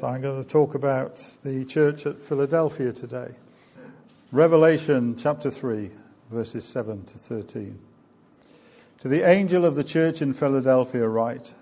So 0.00 0.06
I'm 0.06 0.22
going 0.22 0.42
to 0.42 0.48
talk 0.48 0.74
about 0.74 1.22
the 1.44 1.62
church 1.66 2.06
at 2.06 2.16
Philadelphia 2.16 2.90
today. 2.90 3.32
Revelation 4.32 5.14
chapter 5.14 5.50
3, 5.50 5.90
verses 6.30 6.64
7 6.64 7.04
to 7.04 7.18
13. 7.18 7.78
To 9.00 9.08
the 9.08 9.28
angel 9.28 9.66
of 9.66 9.74
the 9.74 9.84
church 9.84 10.22
in 10.22 10.32
Philadelphia, 10.32 11.06
write 11.06 11.52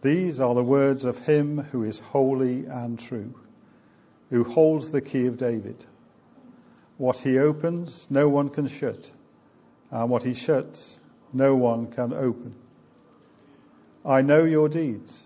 These 0.00 0.40
are 0.40 0.54
the 0.54 0.64
words 0.64 1.04
of 1.04 1.26
him 1.26 1.64
who 1.72 1.84
is 1.84 1.98
holy 1.98 2.64
and 2.64 2.98
true, 2.98 3.38
who 4.30 4.42
holds 4.42 4.90
the 4.90 5.02
key 5.02 5.26
of 5.26 5.36
David. 5.36 5.84
What 6.96 7.18
he 7.18 7.38
opens, 7.38 8.06
no 8.08 8.30
one 8.30 8.48
can 8.48 8.66
shut, 8.66 9.10
and 9.90 10.08
what 10.08 10.24
he 10.24 10.32
shuts, 10.32 11.00
no 11.34 11.54
one 11.54 11.88
can 11.88 12.14
open. 12.14 12.54
I 14.06 14.22
know 14.22 14.44
your 14.44 14.70
deeds 14.70 15.25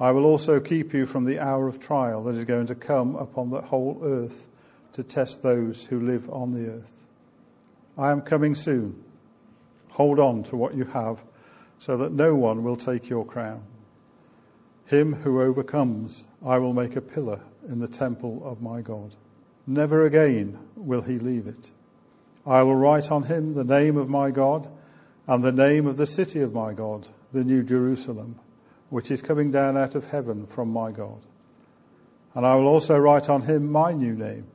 I 0.00 0.12
will 0.12 0.24
also 0.24 0.60
keep 0.60 0.94
you 0.94 1.04
from 1.04 1.26
the 1.26 1.38
hour 1.38 1.68
of 1.68 1.78
trial 1.78 2.24
that 2.24 2.34
is 2.34 2.46
going 2.46 2.66
to 2.68 2.74
come 2.74 3.14
upon 3.16 3.50
the 3.50 3.60
whole 3.60 4.00
earth 4.02 4.46
to 4.94 5.02
test 5.02 5.42
those 5.42 5.86
who 5.86 6.00
live 6.00 6.28
on 6.30 6.52
the 6.52 6.70
earth. 6.70 7.04
I 7.98 8.10
am 8.10 8.22
coming 8.22 8.54
soon. 8.54 9.04
Hold 9.90 10.18
on 10.18 10.42
to 10.44 10.56
what 10.56 10.74
you 10.74 10.84
have 10.84 11.22
so 11.78 11.98
that 11.98 12.12
no 12.12 12.34
one 12.34 12.64
will 12.64 12.76
take 12.76 13.10
your 13.10 13.26
crown. 13.26 13.62
Him 14.86 15.16
who 15.16 15.42
overcomes, 15.42 16.24
I 16.44 16.56
will 16.58 16.72
make 16.72 16.96
a 16.96 17.02
pillar 17.02 17.42
in 17.68 17.80
the 17.80 17.88
temple 17.88 18.40
of 18.42 18.62
my 18.62 18.80
God. 18.80 19.16
Never 19.66 20.06
again 20.06 20.58
will 20.76 21.02
he 21.02 21.18
leave 21.18 21.46
it. 21.46 21.70
I 22.46 22.62
will 22.62 22.74
write 22.74 23.10
on 23.10 23.24
him 23.24 23.52
the 23.52 23.64
name 23.64 23.98
of 23.98 24.08
my 24.08 24.30
God 24.30 24.66
and 25.26 25.44
the 25.44 25.52
name 25.52 25.86
of 25.86 25.98
the 25.98 26.06
city 26.06 26.40
of 26.40 26.54
my 26.54 26.72
God, 26.72 27.08
the 27.32 27.44
New 27.44 27.62
Jerusalem 27.62 28.40
which 28.90 29.10
is 29.10 29.22
coming 29.22 29.50
down 29.50 29.76
out 29.76 29.94
of 29.94 30.08
heaven 30.08 30.46
from 30.46 30.70
my 30.70 30.90
God. 30.90 31.20
And 32.34 32.44
I 32.44 32.56
will 32.56 32.66
also 32.66 32.98
write 32.98 33.28
on 33.28 33.42
him 33.42 33.70
my 33.70 33.92
new 33.92 34.14
name. 34.14 34.46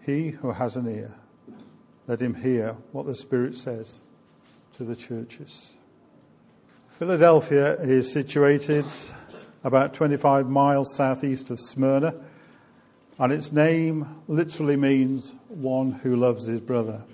He 0.00 0.30
who 0.30 0.52
has 0.52 0.76
an 0.76 0.86
ear, 0.88 1.14
let 2.06 2.20
him 2.20 2.34
hear 2.34 2.76
what 2.92 3.06
the 3.06 3.16
Spirit 3.16 3.56
says 3.56 4.00
to 4.74 4.84
the 4.84 4.96
churches. 4.96 5.74
Philadelphia 6.90 7.74
is 7.80 8.12
situated 8.12 8.84
about 9.64 9.94
25 9.94 10.48
miles 10.48 10.94
southeast 10.94 11.50
of 11.50 11.60
Smyrna, 11.60 12.14
and 13.18 13.32
its 13.32 13.52
name 13.52 14.22
literally 14.26 14.76
means 14.76 15.34
one 15.48 15.92
who 15.92 16.16
loves 16.16 16.46
his 16.46 16.60
brother. 16.60 17.04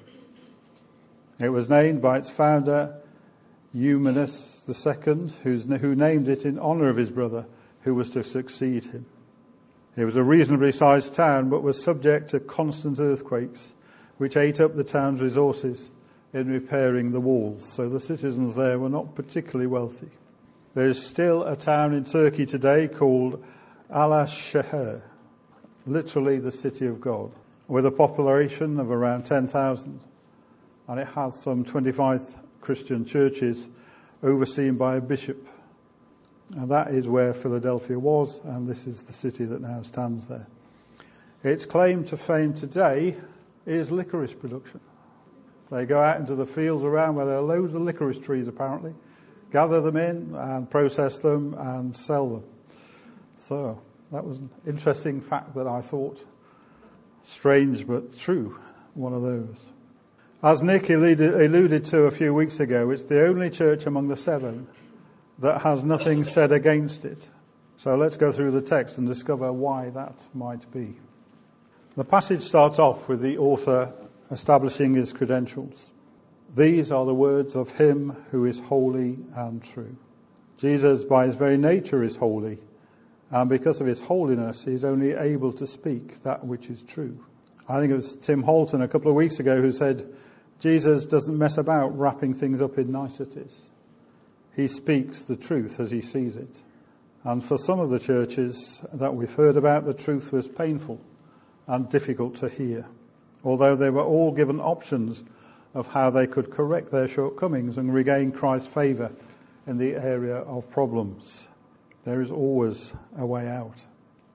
It 1.39 1.51
was 1.51 1.69
named 1.69 2.01
by 2.01 2.19
its 2.19 2.31
founder, 2.31 3.01
Eumenes 3.73 4.56
II, 4.69 5.29
who 5.43 5.95
named 5.95 6.29
it 6.29 6.45
in 6.45 6.59
honour 6.59 6.89
of 6.89 6.97
his 6.97 7.11
brother 7.11 7.47
who 7.83 7.95
was 7.95 8.11
to 8.11 8.25
succeed 8.25 8.87
him. 8.87 9.07
It 9.97 10.05
was 10.05 10.17
a 10.17 10.25
reasonably 10.25 10.73
sized 10.73 11.15
town, 11.15 11.49
but 11.49 11.63
was 11.63 11.83
subject 11.83 12.31
to 12.31 12.41
constant 12.41 12.99
earthquakes, 12.99 13.75
which 14.19 14.37
ate 14.37 14.61
up 14.61 14.75
the 14.75 14.85
town's 14.85 15.23
resources 15.23 15.91
in 16.33 16.51
repairing 16.51 17.13
the 17.13 17.21
walls, 17.21 17.65
so 17.65 17.89
the 17.89 18.01
citizens 18.01 18.57
there 18.57 18.79
were 18.79 18.91
not 18.91 19.15
particularly 19.15 19.67
wealthy. 19.67 20.11
There 20.75 20.89
is 20.89 21.03
still 21.03 21.45
a 21.45 21.57
town 21.57 21.95
in 21.95 22.05
Turkey 22.05 22.45
today 22.45 22.89
called 22.89 23.43
Alaşehir, 23.91 25.03
literally 25.87 26.39
the 26.39 26.53
city 26.53 26.87
of 26.87 27.01
God, 27.01 27.31
with 27.69 27.87
a 27.87 27.91
population 27.91 28.79
of 28.79 28.91
around 28.91 29.25
10,000, 29.25 30.01
and 30.89 31.01
it 31.01 31.09
has 31.09 31.41
some 31.41 31.65
25 31.65 32.37
Christian 32.61 33.05
churches 33.05 33.69
overseen 34.27 34.77
by 34.77 34.97
a 34.97 35.01
bishop. 35.01 35.47
And 36.57 36.71
that 36.71 36.89
is 36.89 37.09
where 37.09 37.33
Philadelphia 37.33 37.99
was, 37.99 38.41
and 38.45 38.69
this 38.69 38.87
is 38.87 39.05
the 39.05 39.13
city 39.13 39.45
that 39.45 39.61
now 39.61 39.83
stands 39.83 40.29
there. 40.29 40.47
Its 41.43 41.67
claim 41.67 42.05
to 42.05 42.17
fame 42.17 42.55
today 42.55 43.17
is 43.67 43.91
licorice 43.91 44.35
production. 44.35 44.81
They 45.71 45.87
go 45.87 46.01
out 46.01 46.21
into 46.21 46.35
the 46.35 46.47
fields 46.47 46.85
around 46.85 47.17
where 47.17 47.27
there 47.27 47.39
are 47.39 47.43
loads 47.43 47.75
of 47.75 47.83
licorice 47.83 48.19
trees, 48.19 48.47
apparently, 48.47 48.95
gather 49.51 49.81
them 49.81 49.97
in 49.97 50.35
and 50.35 50.71
process 50.71 51.19
them 51.19 51.55
and 51.55 51.97
sell 51.97 52.29
them. 52.29 52.45
So 53.37 53.83
that 54.13 54.25
was 54.25 54.39
an 54.39 54.51
interesting 54.67 55.21
fact 55.21 55.55
that 55.55 55.67
I 55.67 55.81
thought 55.81 56.25
strange 57.23 57.87
but 57.87 58.17
true, 58.17 58.57
one 58.95 59.13
of 59.13 59.23
those. 59.23 59.71
As 60.43 60.63
Nick 60.63 60.91
alluded 60.91 61.85
to 61.87 62.03
a 62.03 62.11
few 62.11 62.35
weeks 62.35 62.61
ago, 62.61 62.91
it's 62.91 63.05
the 63.05 63.27
only 63.27 63.49
church 63.49 63.87
among 63.87 64.09
the 64.09 64.19
seven 64.19 64.67
that 65.39 65.63
has 65.63 65.83
nothing 65.83 66.25
said 66.25 66.53
against 66.53 67.07
it. 67.07 67.31
So 67.79 67.97
let's 67.97 68.19
go 68.19 68.31
through 68.31 68.51
the 68.51 68.61
text 68.61 68.99
and 68.99 69.09
discover 69.09 69.51
why 69.51 69.89
that 69.91 70.25
might 70.35 70.71
be. 70.71 70.97
The 71.97 72.05
passage 72.05 72.43
starts 72.43 72.79
off 72.79 73.09
with 73.09 73.23
the 73.23 73.39
author 73.39 73.95
establishing 74.31 74.93
his 74.93 75.15
credentials. 75.15 75.89
These 76.55 76.93
are 76.93 77.07
the 77.07 77.15
words 77.15 77.57
of 77.57 77.77
him 77.77 78.11
who 78.31 78.45
is 78.45 78.61
holy 78.61 79.19
and 79.35 79.63
true. 79.63 79.97
Jesus, 80.59 81.05
by 81.05 81.27
his 81.27 81.37
very 81.37 81.57
nature, 81.57 82.03
is 82.03 82.17
holy, 82.17 82.59
and 83.31 83.49
because 83.49 83.81
of 83.81 83.87
his 83.87 84.03
holiness, 84.03 84.65
he 84.65 84.73
is 84.73 84.85
only 84.85 85.13
able 85.13 85.53
to 85.55 85.67
speak 85.67 86.23
that 86.25 86.45
which 86.45 86.69
is 86.69 86.83
true. 86.83 87.25
I 87.69 87.81
think 87.81 87.91
it 87.91 87.97
was 87.97 88.17
Tim 88.17 88.43
Holton 88.43 88.83
a 88.83 88.89
couple 88.89 89.11
of 89.11 89.17
weeks 89.17 89.41
ago 89.41 89.61
who 89.63 89.73
said, 89.73 90.07
Jesus 90.59 91.05
doesn't 91.05 91.39
mess 91.39 91.59
about 91.59 91.97
wrapping 91.99 92.35
things 92.35 92.63
up 92.63 92.79
in 92.79 92.91
niceties. 92.91 93.67
He 94.55 94.67
speaks 94.67 95.23
the 95.23 95.37
truth 95.37 95.79
as 95.79 95.91
he 95.91 96.01
sees 96.01 96.37
it. 96.37 96.63
And 97.25 97.43
for 97.43 97.59
some 97.59 97.81
of 97.81 97.91
the 97.91 97.99
churches 97.99 98.85
that 98.93 99.15
we've 99.15 99.35
heard 99.35 99.57
about, 99.57 99.85
the 99.85 99.93
truth 99.93 100.33
was 100.33 100.49
painful 100.49 101.01
and 101.67 101.91
difficult 101.91 102.37
to 102.37 102.49
hear, 102.49 102.87
although 103.45 103.77
they 103.77 103.91
were 103.91 104.05
all 104.05 104.33
given 104.33 104.61
options 104.61 105.25
of 105.75 105.89
how 105.89 106.09
they 106.09 106.27
could 106.27 106.51
correct 106.51 106.91
their 106.91 107.09
shortcomings 107.09 107.77
and 107.77 107.93
regain 107.93 108.33
Christ's 108.33 108.69
favour 108.69 109.13
in 109.67 109.77
the 109.77 109.95
area 109.95 110.37
of 110.37 110.71
problems. 110.71 111.49
There 112.05 112.23
is 112.23 112.31
always 112.31 112.95
a 113.19 113.27
way 113.27 113.49
out. 113.49 113.85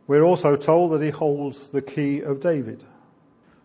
We're 0.05 0.23
also 0.23 0.57
told 0.57 0.91
that 0.91 1.01
he 1.01 1.09
holds 1.09 1.69
the 1.69 1.81
key 1.81 2.19
of 2.19 2.41
David. 2.41 2.83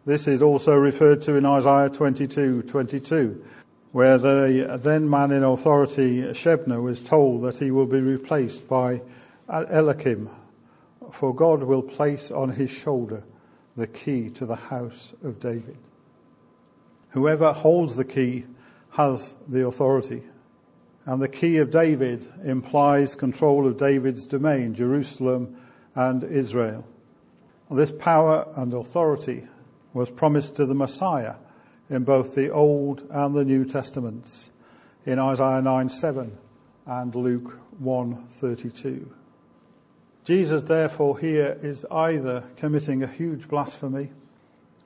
This 0.07 0.29
is 0.29 0.41
also 0.41 0.77
referred 0.77 1.21
to 1.23 1.35
in 1.35 1.45
Isaiah 1.45 1.91
22 1.91 2.63
22, 2.63 3.45
where 3.91 4.19
the 4.19 4.79
then 4.81 5.11
man 5.11 5.33
in 5.33 5.43
authority, 5.43 6.23
Shebna, 6.23 6.81
was 6.81 7.03
told 7.03 7.43
that 7.43 7.59
he 7.59 7.73
will 7.73 7.87
be 7.87 8.01
replaced 8.01 8.69
by 8.69 9.03
Eliakim, 9.49 10.31
for 11.11 11.35
God 11.35 11.65
will 11.65 11.83
place 11.83 12.31
on 12.31 12.51
his 12.51 12.71
shoulder 12.71 13.25
the 13.77 13.89
key 13.89 14.31
to 14.31 14.47
the 14.47 14.55
house 14.55 15.13
of 15.25 15.41
David. 15.41 15.77
Whoever 17.11 17.53
holds 17.53 17.97
the 17.97 18.05
key 18.05 18.47
has 18.91 19.35
the 19.49 19.67
authority. 19.67 20.23
And 21.05 21.21
the 21.21 21.29
key 21.29 21.57
of 21.57 21.73
David 21.73 22.29
implies 22.45 23.17
control 23.17 23.67
of 23.67 23.77
David's 23.77 24.25
domain, 24.25 24.73
Jerusalem 24.73 25.57
and 25.97 26.23
Israel. 26.23 26.87
This 27.69 27.91
power 27.91 28.47
and 28.55 28.73
authority 28.73 29.49
was 29.97 30.11
promised 30.11 30.55
to 30.57 30.67
the 30.67 30.75
Messiah 30.75 31.37
in 31.89 32.05
both 32.05 32.35
the 32.35 32.51
Old 32.51 33.03
and 33.11 33.35
the 33.35 33.47
New 33.47 33.65
Testaments, 33.65 34.51
in 35.07 35.19
Isaiah 35.19 35.63
9 35.63 35.89
7 35.89 36.37
and 36.85 37.15
Luke 37.15 37.59
1 37.79 38.27
32. 38.29 39.11
Jesus, 40.23 40.65
therefore, 40.65 41.19
here 41.19 41.59
is 41.63 41.87
either 41.91 42.45
committing 42.57 43.03
a 43.03 43.07
huge 43.07 43.49
blasphemy 43.49 44.11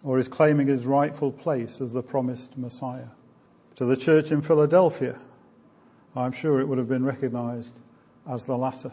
or 0.04 0.20
is 0.20 0.28
claiming 0.28 0.68
his 0.68 0.86
rightful 0.86 1.32
place 1.32 1.80
as 1.80 1.92
the 1.92 2.04
promised 2.04 2.56
Messiah. 2.56 3.08
To 3.76 3.84
the 3.84 3.96
church 3.96 4.30
in 4.30 4.42
Philadelphia, 4.42 5.18
I'm 6.14 6.32
sure 6.32 6.60
it 6.60 6.68
would 6.68 6.78
have 6.78 6.88
been 6.88 7.04
recognized 7.04 7.80
as 8.28 8.44
the 8.44 8.56
latter. 8.56 8.92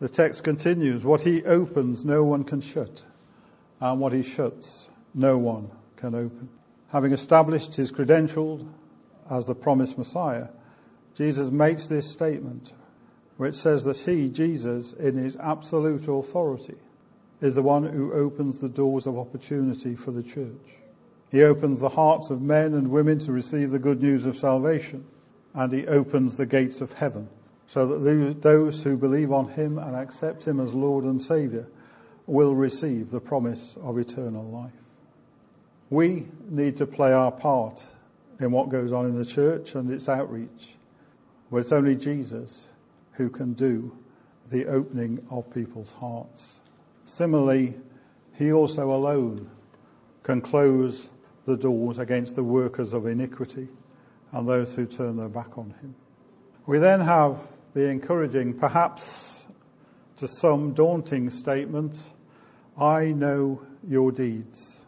The 0.00 0.08
text 0.10 0.44
continues 0.44 1.02
What 1.02 1.22
he 1.22 1.42
opens, 1.44 2.04
no 2.04 2.24
one 2.24 2.44
can 2.44 2.60
shut, 2.60 3.06
and 3.80 4.00
what 4.00 4.12
he 4.12 4.22
shuts, 4.22 4.90
no 5.14 5.38
one 5.38 5.70
can 5.96 6.14
open. 6.14 6.48
Having 6.88 7.12
established 7.12 7.76
his 7.76 7.90
credentials 7.90 8.66
as 9.30 9.46
the 9.46 9.54
promised 9.54 9.98
Messiah, 9.98 10.48
Jesus 11.14 11.50
makes 11.50 11.86
this 11.86 12.10
statement 12.10 12.72
it 13.46 13.54
says 13.54 13.84
that 13.84 13.98
he, 13.98 14.28
Jesus, 14.28 14.92
in 14.92 15.14
his 15.14 15.36
absolute 15.36 16.06
authority, 16.08 16.76
is 17.40 17.54
the 17.54 17.62
one 17.62 17.84
who 17.84 18.12
opens 18.12 18.60
the 18.60 18.68
doors 18.68 19.06
of 19.06 19.18
opportunity 19.18 19.94
for 19.94 20.10
the 20.10 20.22
church. 20.22 20.76
He 21.30 21.42
opens 21.42 21.80
the 21.80 21.90
hearts 21.90 22.30
of 22.30 22.42
men 22.42 22.74
and 22.74 22.90
women 22.90 23.18
to 23.20 23.32
receive 23.32 23.70
the 23.70 23.78
good 23.78 24.02
news 24.02 24.26
of 24.26 24.36
salvation, 24.36 25.06
and 25.54 25.72
he 25.72 25.86
opens 25.86 26.36
the 26.36 26.46
gates 26.46 26.80
of 26.80 26.94
heaven 26.94 27.28
so 27.66 27.86
that 27.86 28.42
those 28.42 28.82
who 28.82 28.96
believe 28.96 29.30
on 29.30 29.50
him 29.50 29.78
and 29.78 29.94
accept 29.94 30.46
him 30.46 30.58
as 30.58 30.74
Lord 30.74 31.04
and 31.04 31.22
Saviour 31.22 31.68
will 32.26 32.54
receive 32.54 33.10
the 33.10 33.20
promise 33.20 33.76
of 33.80 33.96
eternal 33.96 34.44
life. 34.44 34.79
We 35.90 36.28
need 36.48 36.76
to 36.76 36.86
play 36.86 37.12
our 37.12 37.32
part 37.32 37.84
in 38.38 38.52
what 38.52 38.68
goes 38.68 38.92
on 38.92 39.06
in 39.06 39.16
the 39.16 39.26
church 39.26 39.74
and 39.74 39.90
its 39.90 40.08
outreach, 40.08 40.76
but 41.50 41.58
it's 41.58 41.72
only 41.72 41.96
Jesus 41.96 42.68
who 43.12 43.28
can 43.28 43.52
do 43.52 43.96
the 44.48 44.66
opening 44.66 45.26
of 45.30 45.52
people's 45.52 45.92
hearts. 46.00 46.60
Similarly, 47.04 47.74
he 48.38 48.52
also 48.52 48.90
alone 48.90 49.50
can 50.22 50.40
close 50.40 51.10
the 51.44 51.56
doors 51.56 51.98
against 51.98 52.36
the 52.36 52.44
workers 52.44 52.92
of 52.92 53.06
iniquity 53.06 53.68
and 54.32 54.48
those 54.48 54.74
who 54.74 54.86
turn 54.86 55.16
their 55.16 55.28
back 55.28 55.58
on 55.58 55.74
him. 55.80 55.94
We 56.66 56.78
then 56.78 57.00
have 57.00 57.40
the 57.74 57.88
encouraging, 57.88 58.54
perhaps 58.54 59.46
to 60.16 60.28
some 60.28 60.72
daunting 60.72 61.30
statement 61.30 62.12
I 62.78 63.12
know 63.12 63.62
your 63.86 64.12
deeds. 64.12 64.79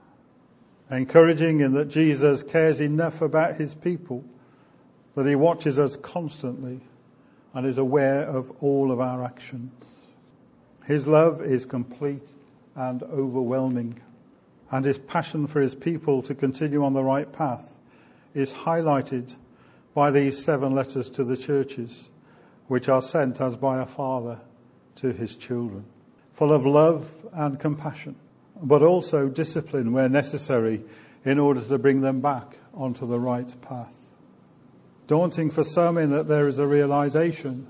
Encouraging 0.92 1.60
in 1.60 1.72
that 1.72 1.88
Jesus 1.88 2.42
cares 2.42 2.78
enough 2.78 3.22
about 3.22 3.54
his 3.54 3.74
people 3.74 4.24
that 5.14 5.26
he 5.26 5.34
watches 5.34 5.78
us 5.78 5.96
constantly 5.96 6.80
and 7.54 7.66
is 7.66 7.78
aware 7.78 8.24
of 8.24 8.50
all 8.60 8.92
of 8.92 9.00
our 9.00 9.24
actions. 9.24 9.72
His 10.84 11.06
love 11.06 11.42
is 11.42 11.64
complete 11.64 12.34
and 12.76 13.02
overwhelming, 13.04 14.00
and 14.70 14.84
his 14.84 14.98
passion 14.98 15.46
for 15.46 15.62
his 15.62 15.74
people 15.74 16.20
to 16.22 16.34
continue 16.34 16.84
on 16.84 16.92
the 16.92 17.02
right 17.02 17.32
path 17.32 17.78
is 18.34 18.52
highlighted 18.52 19.36
by 19.94 20.10
these 20.10 20.42
seven 20.42 20.74
letters 20.74 21.08
to 21.10 21.24
the 21.24 21.38
churches, 21.38 22.10
which 22.68 22.90
are 22.90 23.02
sent 23.02 23.40
as 23.40 23.56
by 23.56 23.80
a 23.80 23.86
father 23.86 24.40
to 24.96 25.12
his 25.12 25.36
children, 25.36 25.86
full 26.34 26.52
of 26.52 26.66
love 26.66 27.12
and 27.32 27.58
compassion, 27.58 28.16
but 28.62 28.82
also 28.82 29.28
discipline 29.28 29.92
where 29.92 30.08
necessary 30.08 30.82
in 31.24 31.38
order 31.38 31.60
to 31.60 31.78
bring 31.78 32.00
them 32.00 32.20
back 32.20 32.58
onto 32.72 33.06
the 33.06 33.18
right 33.18 33.54
path 33.60 34.02
daunting 35.12 35.50
for 35.50 35.62
some 35.62 35.98
in 35.98 36.10
that 36.10 36.26
there 36.26 36.48
is 36.48 36.58
a 36.58 36.66
realization 36.66 37.66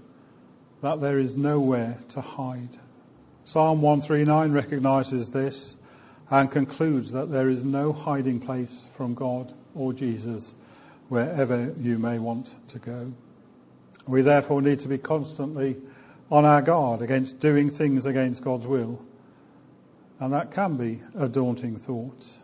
that 0.80 1.00
there 1.00 1.18
is 1.18 1.36
nowhere 1.36 1.98
to 2.08 2.20
hide. 2.20 2.68
Psalm 3.44 3.82
139 3.82 4.52
recognizes 4.52 5.32
this 5.32 5.74
and 6.30 6.52
concludes 6.52 7.10
that 7.10 7.32
there 7.32 7.48
is 7.48 7.64
no 7.64 7.92
hiding 7.92 8.38
place 8.38 8.86
from 8.94 9.14
God 9.14 9.52
or 9.74 9.92
Jesus 9.92 10.54
wherever 11.08 11.72
you 11.80 11.98
may 11.98 12.20
want 12.20 12.54
to 12.68 12.78
go. 12.78 13.12
We 14.06 14.22
therefore 14.22 14.62
need 14.62 14.78
to 14.78 14.88
be 14.88 14.98
constantly 14.98 15.76
on 16.30 16.44
our 16.44 16.62
guard 16.62 17.02
against 17.02 17.40
doing 17.40 17.70
things 17.70 18.06
against 18.06 18.44
God's 18.44 18.68
will. 18.68 19.04
And 20.22 20.32
that 20.32 20.52
can 20.52 20.76
be 20.76 21.00
a 21.16 21.28
daunting 21.28 21.74
thought. 21.74 22.38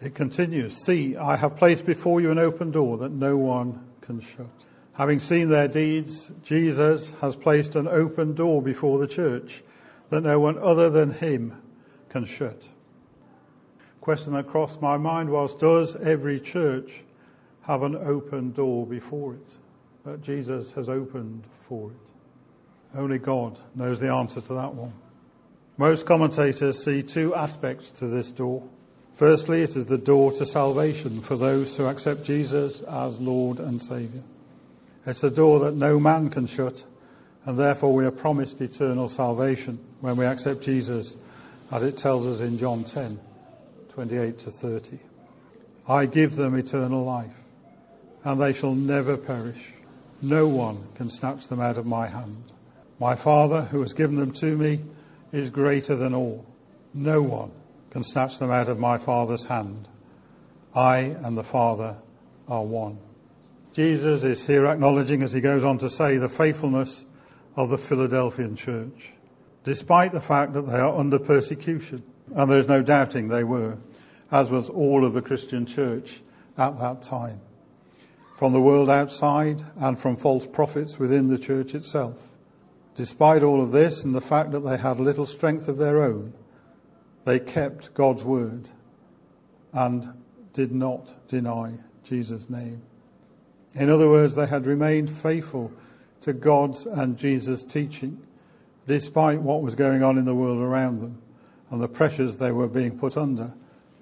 It 0.00 0.14
continues 0.14 0.84
See, 0.84 1.16
I 1.16 1.34
have 1.34 1.56
placed 1.56 1.84
before 1.84 2.20
you 2.20 2.30
an 2.30 2.38
open 2.38 2.70
door 2.70 2.96
that 2.98 3.10
no 3.10 3.36
one 3.36 3.84
can 4.00 4.20
shut. 4.20 4.46
Having 4.92 5.18
seen 5.18 5.48
their 5.48 5.66
deeds, 5.66 6.30
Jesus 6.44 7.14
has 7.20 7.34
placed 7.34 7.74
an 7.74 7.88
open 7.88 8.34
door 8.34 8.62
before 8.62 9.00
the 9.00 9.08
church 9.08 9.64
that 10.08 10.20
no 10.20 10.38
one 10.38 10.56
other 10.58 10.88
than 10.88 11.14
him 11.14 11.60
can 12.10 12.26
shut. 12.26 12.68
Question 14.00 14.32
that 14.34 14.46
crossed 14.46 14.80
my 14.80 14.96
mind 14.96 15.28
was 15.28 15.56
Does 15.56 15.96
every 15.96 16.38
church 16.38 17.02
have 17.62 17.82
an 17.82 17.96
open 17.96 18.52
door 18.52 18.86
before 18.86 19.34
it 19.34 19.54
that 20.04 20.22
Jesus 20.22 20.70
has 20.74 20.88
opened 20.88 21.42
for 21.62 21.90
it? 21.90 22.96
Only 22.96 23.18
God 23.18 23.58
knows 23.74 23.98
the 23.98 24.12
answer 24.12 24.40
to 24.40 24.54
that 24.54 24.74
one. 24.74 24.92
Most 25.78 26.06
commentators 26.06 26.82
see 26.82 27.02
two 27.02 27.34
aspects 27.34 27.90
to 27.90 28.06
this 28.06 28.30
door. 28.30 28.66
Firstly, 29.14 29.62
it 29.62 29.76
is 29.76 29.86
the 29.86 29.98
door 29.98 30.32
to 30.32 30.46
salvation 30.46 31.20
for 31.20 31.36
those 31.36 31.76
who 31.76 31.84
accept 31.84 32.24
Jesus 32.24 32.80
as 32.82 33.20
Lord 33.20 33.58
and 33.58 33.82
Saviour. 33.82 34.22
It's 35.04 35.22
a 35.22 35.30
door 35.30 35.60
that 35.60 35.74
no 35.74 36.00
man 36.00 36.30
can 36.30 36.46
shut, 36.46 36.84
and 37.44 37.58
therefore 37.58 37.92
we 37.92 38.06
are 38.06 38.10
promised 38.10 38.60
eternal 38.62 39.08
salvation 39.08 39.78
when 40.00 40.16
we 40.16 40.24
accept 40.24 40.62
Jesus, 40.62 41.14
as 41.70 41.82
it 41.82 41.98
tells 41.98 42.26
us 42.26 42.40
in 42.40 42.58
John 42.58 42.84
10 42.84 43.18
28 43.90 44.38
to 44.40 44.50
30. 44.50 44.98
I 45.88 46.06
give 46.06 46.36
them 46.36 46.54
eternal 46.54 47.04
life, 47.04 47.36
and 48.24 48.40
they 48.40 48.52
shall 48.52 48.74
never 48.74 49.16
perish. 49.16 49.72
No 50.22 50.48
one 50.48 50.78
can 50.94 51.10
snatch 51.10 51.48
them 51.48 51.60
out 51.60 51.76
of 51.76 51.86
my 51.86 52.06
hand. 52.06 52.44
My 52.98 53.14
Father, 53.14 53.62
who 53.62 53.80
has 53.82 53.92
given 53.92 54.16
them 54.16 54.32
to 54.32 54.56
me, 54.56 54.80
is 55.36 55.50
greater 55.50 55.94
than 55.94 56.14
all. 56.14 56.46
No 56.94 57.22
one 57.22 57.52
can 57.90 58.02
snatch 58.02 58.38
them 58.38 58.50
out 58.50 58.68
of 58.68 58.78
my 58.78 58.98
Father's 58.98 59.44
hand. 59.44 59.86
I 60.74 60.98
and 60.98 61.36
the 61.36 61.44
Father 61.44 61.96
are 62.48 62.64
one. 62.64 62.98
Jesus 63.72 64.24
is 64.24 64.46
here 64.46 64.66
acknowledging, 64.66 65.22
as 65.22 65.32
he 65.32 65.40
goes 65.40 65.62
on 65.62 65.78
to 65.78 65.90
say, 65.90 66.16
the 66.16 66.28
faithfulness 66.28 67.04
of 67.56 67.70
the 67.70 67.78
Philadelphian 67.78 68.56
church, 68.56 69.12
despite 69.64 70.12
the 70.12 70.20
fact 70.20 70.54
that 70.54 70.62
they 70.62 70.78
are 70.78 70.96
under 70.96 71.18
persecution. 71.18 72.02
And 72.34 72.50
there 72.50 72.58
is 72.58 72.68
no 72.68 72.82
doubting 72.82 73.28
they 73.28 73.44
were, 73.44 73.78
as 74.32 74.50
was 74.50 74.68
all 74.68 75.04
of 75.04 75.12
the 75.12 75.22
Christian 75.22 75.64
church 75.64 76.22
at 76.58 76.78
that 76.80 77.02
time, 77.02 77.40
from 78.36 78.52
the 78.52 78.60
world 78.60 78.90
outside 78.90 79.62
and 79.78 79.98
from 79.98 80.16
false 80.16 80.46
prophets 80.46 80.98
within 80.98 81.28
the 81.28 81.38
church 81.38 81.74
itself. 81.74 82.30
Despite 82.96 83.42
all 83.42 83.60
of 83.60 83.72
this 83.72 84.04
and 84.04 84.14
the 84.14 84.22
fact 84.22 84.52
that 84.52 84.60
they 84.60 84.78
had 84.78 84.98
little 84.98 85.26
strength 85.26 85.68
of 85.68 85.76
their 85.76 86.02
own, 86.02 86.32
they 87.26 87.38
kept 87.38 87.92
God's 87.92 88.24
word 88.24 88.70
and 89.74 90.14
did 90.54 90.72
not 90.72 91.28
deny 91.28 91.74
Jesus' 92.02 92.48
name. 92.48 92.80
In 93.74 93.90
other 93.90 94.08
words, 94.08 94.34
they 94.34 94.46
had 94.46 94.64
remained 94.64 95.10
faithful 95.10 95.70
to 96.22 96.32
God's 96.32 96.86
and 96.86 97.18
Jesus' 97.18 97.64
teaching, 97.64 98.26
despite 98.86 99.42
what 99.42 99.60
was 99.60 99.74
going 99.74 100.02
on 100.02 100.16
in 100.16 100.24
the 100.24 100.34
world 100.34 100.60
around 100.60 101.00
them 101.00 101.20
and 101.70 101.82
the 101.82 101.88
pressures 101.88 102.38
they 102.38 102.52
were 102.52 102.68
being 102.68 102.98
put 102.98 103.18
under 103.18 103.52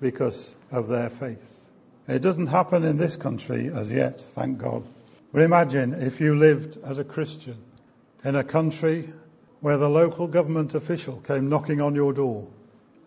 because 0.00 0.54
of 0.70 0.86
their 0.86 1.10
faith. 1.10 1.70
It 2.06 2.20
doesn't 2.20 2.46
happen 2.48 2.84
in 2.84 2.98
this 2.98 3.16
country 3.16 3.68
as 3.74 3.90
yet, 3.90 4.20
thank 4.20 4.58
God. 4.58 4.84
But 5.32 5.42
imagine 5.42 5.94
if 5.94 6.20
you 6.20 6.36
lived 6.36 6.78
as 6.84 6.98
a 6.98 7.04
Christian 7.04 7.56
in 8.24 8.34
a 8.34 8.42
country 8.42 9.10
where 9.60 9.76
the 9.76 9.88
local 9.88 10.26
government 10.26 10.74
official 10.74 11.20
came 11.20 11.48
knocking 11.48 11.80
on 11.80 11.94
your 11.94 12.12
door 12.12 12.48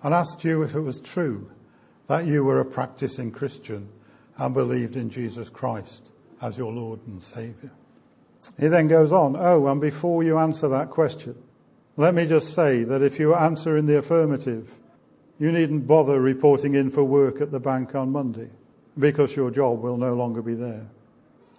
and 0.04 0.14
asked 0.14 0.44
you 0.44 0.62
if 0.62 0.76
it 0.76 0.82
was 0.82 1.00
true 1.00 1.50
that 2.08 2.26
you 2.26 2.44
were 2.44 2.60
a 2.60 2.66
practicing 2.66 3.32
Christian 3.32 3.90
and 4.38 4.54
believed 4.54 4.96
in 4.96 5.10
Jesus 5.10 5.50
Christ 5.50 6.12
as 6.42 6.58
your 6.58 6.72
Lord 6.72 7.00
and 7.08 7.22
Saviour. 7.22 7.72
He 8.60 8.68
then 8.68 8.88
goes 8.88 9.12
on, 9.12 9.36
Oh, 9.38 9.68
and 9.68 9.82
before 9.82 10.24
you 10.24 10.38
answer 10.38 10.68
that 10.70 10.92
question, 10.92 11.36
let 11.96 12.14
me 12.14 12.28
just 12.28 12.54
say 12.54 12.84
that 12.84 13.02
if 13.02 13.20
you 13.20 13.34
answer 13.34 13.76
in 13.76 13.88
the 13.88 13.98
affirmative, 13.98 14.74
you 15.40 15.52
needn't 15.52 15.88
bother 15.88 16.22
reporting 16.22 16.76
in 16.76 16.90
for 16.90 17.04
work 17.04 17.42
at 17.42 17.52
the 17.52 17.60
bank 17.60 17.96
on 17.96 18.12
Monday 18.12 18.50
because 18.98 19.36
your 19.36 19.52
job 19.52 19.82
will 19.82 19.98
no 19.98 20.14
longer 20.14 20.42
be 20.42 20.54
there 20.54 20.88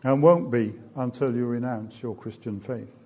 and 0.05 0.23
won't 0.23 0.50
be 0.50 0.75
until 0.97 1.35
you 1.35 1.45
renounce 1.45 2.03
your 2.03 2.15
Christian 2.15 2.61
faith. 2.61 3.03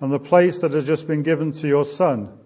And 0.00 0.12
the 0.12 0.18
place 0.18 0.60
that 0.60 0.72
has 0.72 0.86
just 0.86 1.06
been 1.06 1.22
given 1.22 1.52
to 1.52 1.68
your 1.68 1.84
son 1.84 2.36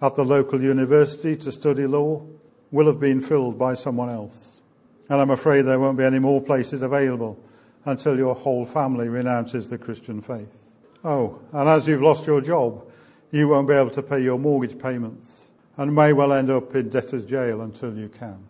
at 0.00 0.16
the 0.16 0.24
local 0.24 0.60
university 0.60 1.36
to 1.36 1.52
study 1.52 1.86
law 1.86 2.26
will 2.70 2.86
have 2.86 2.98
been 2.98 3.20
filled 3.20 3.58
by 3.58 3.74
someone 3.74 4.10
else. 4.10 4.60
And 5.08 5.20
I'm 5.20 5.30
afraid 5.30 5.62
there 5.62 5.78
won't 5.78 5.98
be 5.98 6.04
any 6.04 6.18
more 6.18 6.40
places 6.40 6.82
available 6.82 7.38
until 7.84 8.16
your 8.16 8.34
whole 8.34 8.66
family 8.66 9.08
renounces 9.08 9.68
the 9.68 9.78
Christian 9.78 10.20
faith. 10.20 10.72
Oh, 11.04 11.40
and 11.52 11.68
as 11.68 11.86
you've 11.86 12.02
lost 12.02 12.26
your 12.26 12.40
job, 12.40 12.84
you 13.30 13.48
won't 13.48 13.68
be 13.68 13.74
able 13.74 13.90
to 13.90 14.02
pay 14.02 14.22
your 14.22 14.38
mortgage 14.38 14.78
payments 14.78 15.48
and 15.76 15.94
may 15.94 16.12
well 16.12 16.32
end 16.32 16.50
up 16.50 16.74
in 16.74 16.88
debtor's 16.88 17.24
jail 17.24 17.60
until 17.60 17.96
you 17.96 18.08
can. 18.08 18.46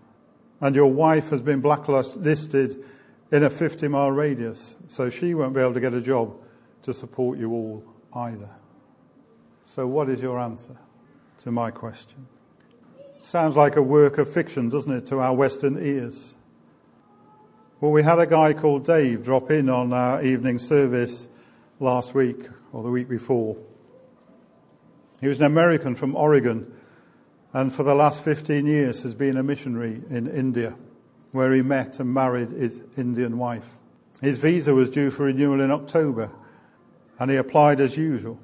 And 0.60 0.74
your 0.74 0.92
wife 0.92 1.30
has 1.30 1.42
been 1.42 1.60
blacklisted 1.60 2.84
in 3.30 3.42
a 3.42 3.50
50 3.50 3.88
mile 3.88 4.10
radius, 4.10 4.74
so 4.88 5.10
she 5.10 5.34
won't 5.34 5.54
be 5.54 5.60
able 5.60 5.74
to 5.74 5.80
get 5.80 5.94
a 5.94 6.00
job 6.00 6.36
to 6.82 6.92
support 6.92 7.38
you 7.38 7.52
all 7.52 7.91
either. 8.14 8.50
So, 9.66 9.86
what 9.86 10.08
is 10.08 10.22
your 10.22 10.38
answer? 10.38 10.76
to 11.42 11.50
my 11.50 11.72
question. 11.72 12.28
Sounds 13.20 13.56
like 13.56 13.74
a 13.74 13.82
work 13.82 14.18
of 14.18 14.32
fiction, 14.32 14.68
doesn't 14.68 14.92
it, 14.92 15.06
to 15.06 15.18
our 15.18 15.34
Western 15.34 15.76
ears? 15.76 16.36
Well, 17.80 17.90
we 17.90 18.04
had 18.04 18.20
a 18.20 18.26
guy 18.26 18.52
called 18.52 18.84
Dave 18.84 19.24
drop 19.24 19.50
in 19.50 19.68
on 19.68 19.92
our 19.92 20.22
evening 20.22 20.58
service 20.60 21.26
last 21.80 22.14
week 22.14 22.48
or 22.72 22.84
the 22.84 22.90
week 22.90 23.08
before. 23.08 23.56
He 25.20 25.26
was 25.26 25.40
an 25.40 25.46
American 25.46 25.96
from 25.96 26.14
Oregon 26.14 26.72
and 27.52 27.72
for 27.72 27.82
the 27.82 27.94
last 27.94 28.22
15 28.22 28.66
years 28.66 29.02
has 29.02 29.14
been 29.14 29.36
a 29.36 29.42
missionary 29.42 30.00
in 30.10 30.28
India 30.28 30.76
where 31.32 31.52
he 31.52 31.62
met 31.62 31.98
and 31.98 32.14
married 32.14 32.50
his 32.50 32.82
Indian 32.96 33.36
wife. 33.36 33.76
His 34.20 34.38
visa 34.38 34.74
was 34.74 34.90
due 34.90 35.10
for 35.10 35.24
renewal 35.24 35.60
in 35.60 35.72
October 35.72 36.30
and 37.18 37.30
he 37.30 37.36
applied 37.36 37.80
as 37.80 37.96
usual. 37.96 38.38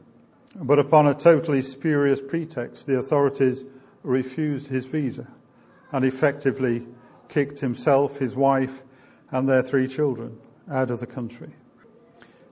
But 0.56 0.78
upon 0.78 1.06
a 1.06 1.14
totally 1.14 1.62
spurious 1.62 2.20
pretext, 2.20 2.87
the 2.87 2.98
authorities 2.98 3.64
refused 4.02 4.68
his 4.68 4.87
visa 4.87 5.28
and 5.92 6.04
effectively 6.04 6.87
kicked 7.28 7.60
himself, 7.60 8.18
his 8.18 8.34
wife, 8.34 8.82
and 9.30 9.48
their 9.48 9.62
three 9.62 9.87
children 9.87 10.38
out 10.70 10.90
of 10.90 11.00
the 11.00 11.06
country. 11.06 11.50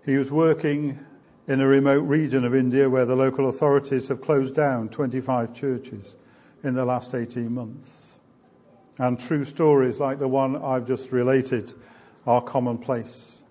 He 0.05 0.17
was 0.17 0.31
working 0.31 1.05
in 1.49 1.61
a 1.61 1.67
remote 1.67 2.03
region 2.03 2.45
of 2.45 2.55
India 2.55 2.89
where 2.91 3.07
the 3.07 3.17
local 3.17 3.49
authorities 3.49 4.09
have 4.09 4.21
closed 4.21 4.55
down 4.55 4.89
25 4.89 5.55
churches 5.55 6.17
in 6.63 6.75
the 6.75 6.85
last 6.85 7.15
18 7.15 7.53
months. 7.53 8.13
And 8.99 9.19
true 9.19 9.45
stories 9.45 10.01
like 10.01 10.19
the 10.19 10.29
one 10.29 10.57
I've 10.57 10.87
just 10.87 11.13
related 11.13 11.73
are 12.27 12.41
commonplace. 12.41 13.43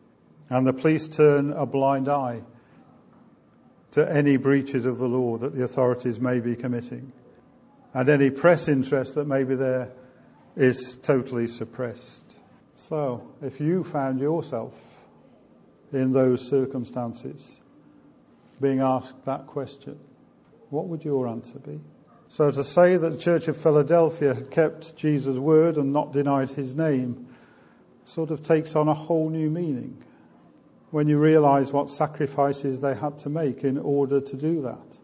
And 0.50 0.66
the 0.66 0.74
police 0.74 1.08
turn 1.08 1.52
a 1.52 1.66
blind 1.66 2.10
eye 2.10 2.42
to 3.96 4.12
any 4.12 4.36
breaches 4.36 4.84
of 4.84 4.98
the 4.98 5.08
law 5.08 5.38
that 5.38 5.56
the 5.56 5.64
authorities 5.64 6.20
may 6.20 6.42
be 6.42 6.54
committing. 6.54 7.14
And 7.94 8.10
any 8.10 8.30
press 8.30 8.68
interest 8.68 9.16
that 9.16 9.26
may 9.26 9.46
be 9.46 9.56
there 9.56 9.90
is 10.58 10.98
totally 10.98 11.48
suppressed. 11.48 12.40
So, 12.76 13.32
if 13.42 13.62
you 13.62 13.86
found 13.86 14.20
yourself 14.20 14.74
in 15.94 16.12
those 16.12 16.46
circumstances 16.46 17.62
being 18.60 18.82
asked 18.82 19.24
that 19.24 19.48
question, 19.48 19.98
what 20.72 20.88
would 20.88 21.06
your 21.06 21.26
answer 21.26 21.60
be? 21.60 21.80
So, 22.28 22.52
to 22.52 22.66
say 22.66 22.98
that 22.98 23.10
the 23.12 23.18
Church 23.18 23.48
of 23.48 23.56
Philadelphia 23.56 24.34
had 24.34 24.52
kept 24.52 24.98
Jesus' 24.98 25.38
word 25.38 25.78
and 25.78 25.94
not 25.94 26.12
denied 26.12 26.50
his 26.50 26.76
name 26.76 27.28
sort 28.04 28.30
of 28.30 28.44
takes 28.44 28.76
on 28.76 28.90
a 28.90 28.94
whole 28.94 29.30
new 29.30 29.50
meaning 29.50 30.04
when 30.96 31.10
you 31.10 31.20
realize 31.20 31.74
what 31.74 31.90
sacrifices 31.90 32.80
they 32.80 32.96
had 32.96 33.18
to 33.18 33.28
make 33.28 33.66
in 33.66 33.78
order 33.78 34.22
to 34.22 34.38
do 34.38 34.62
that. 34.62 34.98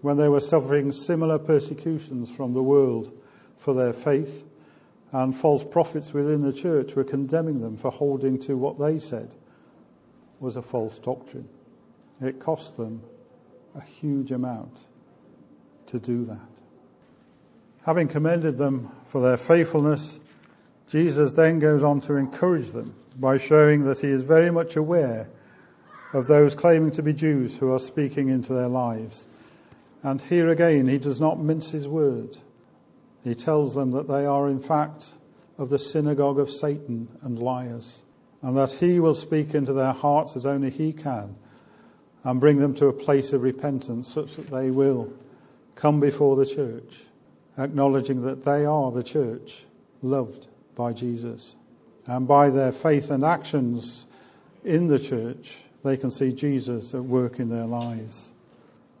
When 0.00 0.16
they 0.16 0.26
were 0.26 0.40
suffering 0.40 0.90
similar 0.90 1.38
persecutions 1.38 2.34
from 2.34 2.54
the 2.54 2.62
world 2.62 3.12
for 3.58 3.74
their 3.74 3.92
faith, 3.92 4.42
and 5.12 5.36
false 5.36 5.64
prophets 5.64 6.14
within 6.14 6.40
the 6.40 6.52
church 6.54 6.94
were 6.94 7.04
condemning 7.04 7.60
them 7.60 7.76
for 7.76 7.90
holding 7.90 8.38
to 8.40 8.56
what 8.56 8.78
they 8.78 8.98
said 8.98 9.34
was 10.40 10.56
a 10.56 10.62
false 10.62 10.98
doctrine. 10.98 11.50
It 12.22 12.40
cost 12.40 12.78
them 12.78 13.02
a 13.76 13.82
huge 13.82 14.32
amount 14.32 14.86
to 15.88 15.98
do 15.98 16.24
that. 16.24 16.48
Having 17.84 18.08
commended 18.08 18.56
them 18.56 18.92
for 19.06 19.20
their 19.20 19.36
faithfulness, 19.36 20.20
Jesus 20.88 21.32
then 21.32 21.58
goes 21.58 21.82
on 21.82 22.00
to 22.00 22.14
encourage 22.14 22.70
them 22.70 22.94
by 23.18 23.36
showing 23.36 23.84
that 23.84 24.00
he 24.00 24.08
is 24.08 24.22
very 24.22 24.50
much 24.50 24.76
aware 24.76 25.28
of 26.12 26.26
those 26.26 26.54
claiming 26.54 26.92
to 26.92 27.02
be 27.02 27.12
Jews 27.12 27.58
who 27.58 27.72
are 27.72 27.78
speaking 27.78 28.28
into 28.28 28.52
their 28.52 28.68
lives. 28.68 29.26
And 30.02 30.20
here 30.20 30.48
again, 30.48 30.88
he 30.88 30.98
does 30.98 31.20
not 31.20 31.40
mince 31.40 31.70
his 31.70 31.88
word. 31.88 32.38
He 33.24 33.34
tells 33.34 33.74
them 33.74 33.90
that 33.90 34.08
they 34.08 34.24
are, 34.24 34.48
in 34.48 34.60
fact, 34.60 35.14
of 35.58 35.70
the 35.70 35.78
synagogue 35.78 36.38
of 36.38 36.50
Satan 36.50 37.08
and 37.20 37.38
liars, 37.38 38.04
and 38.40 38.56
that 38.56 38.74
he 38.74 39.00
will 39.00 39.16
speak 39.16 39.54
into 39.54 39.72
their 39.72 39.92
hearts 39.92 40.36
as 40.36 40.46
only 40.46 40.70
he 40.70 40.92
can 40.92 41.34
and 42.24 42.40
bring 42.40 42.58
them 42.58 42.74
to 42.74 42.86
a 42.86 42.92
place 42.92 43.32
of 43.32 43.42
repentance 43.42 44.12
such 44.12 44.36
that 44.36 44.50
they 44.50 44.70
will 44.70 45.12
come 45.74 46.00
before 46.00 46.36
the 46.36 46.46
church, 46.46 47.02
acknowledging 47.56 48.22
that 48.22 48.44
they 48.44 48.64
are 48.64 48.92
the 48.92 49.02
church, 49.02 49.64
loved 50.02 50.46
by 50.76 50.92
Jesus. 50.92 51.56
And 52.08 52.26
by 52.26 52.48
their 52.48 52.72
faith 52.72 53.10
and 53.10 53.22
actions 53.22 54.06
in 54.64 54.88
the 54.88 54.98
church, 54.98 55.58
they 55.84 55.96
can 55.96 56.10
see 56.10 56.32
Jesus 56.32 56.94
at 56.94 57.04
work 57.04 57.38
in 57.38 57.50
their 57.50 57.66
lives. 57.66 58.32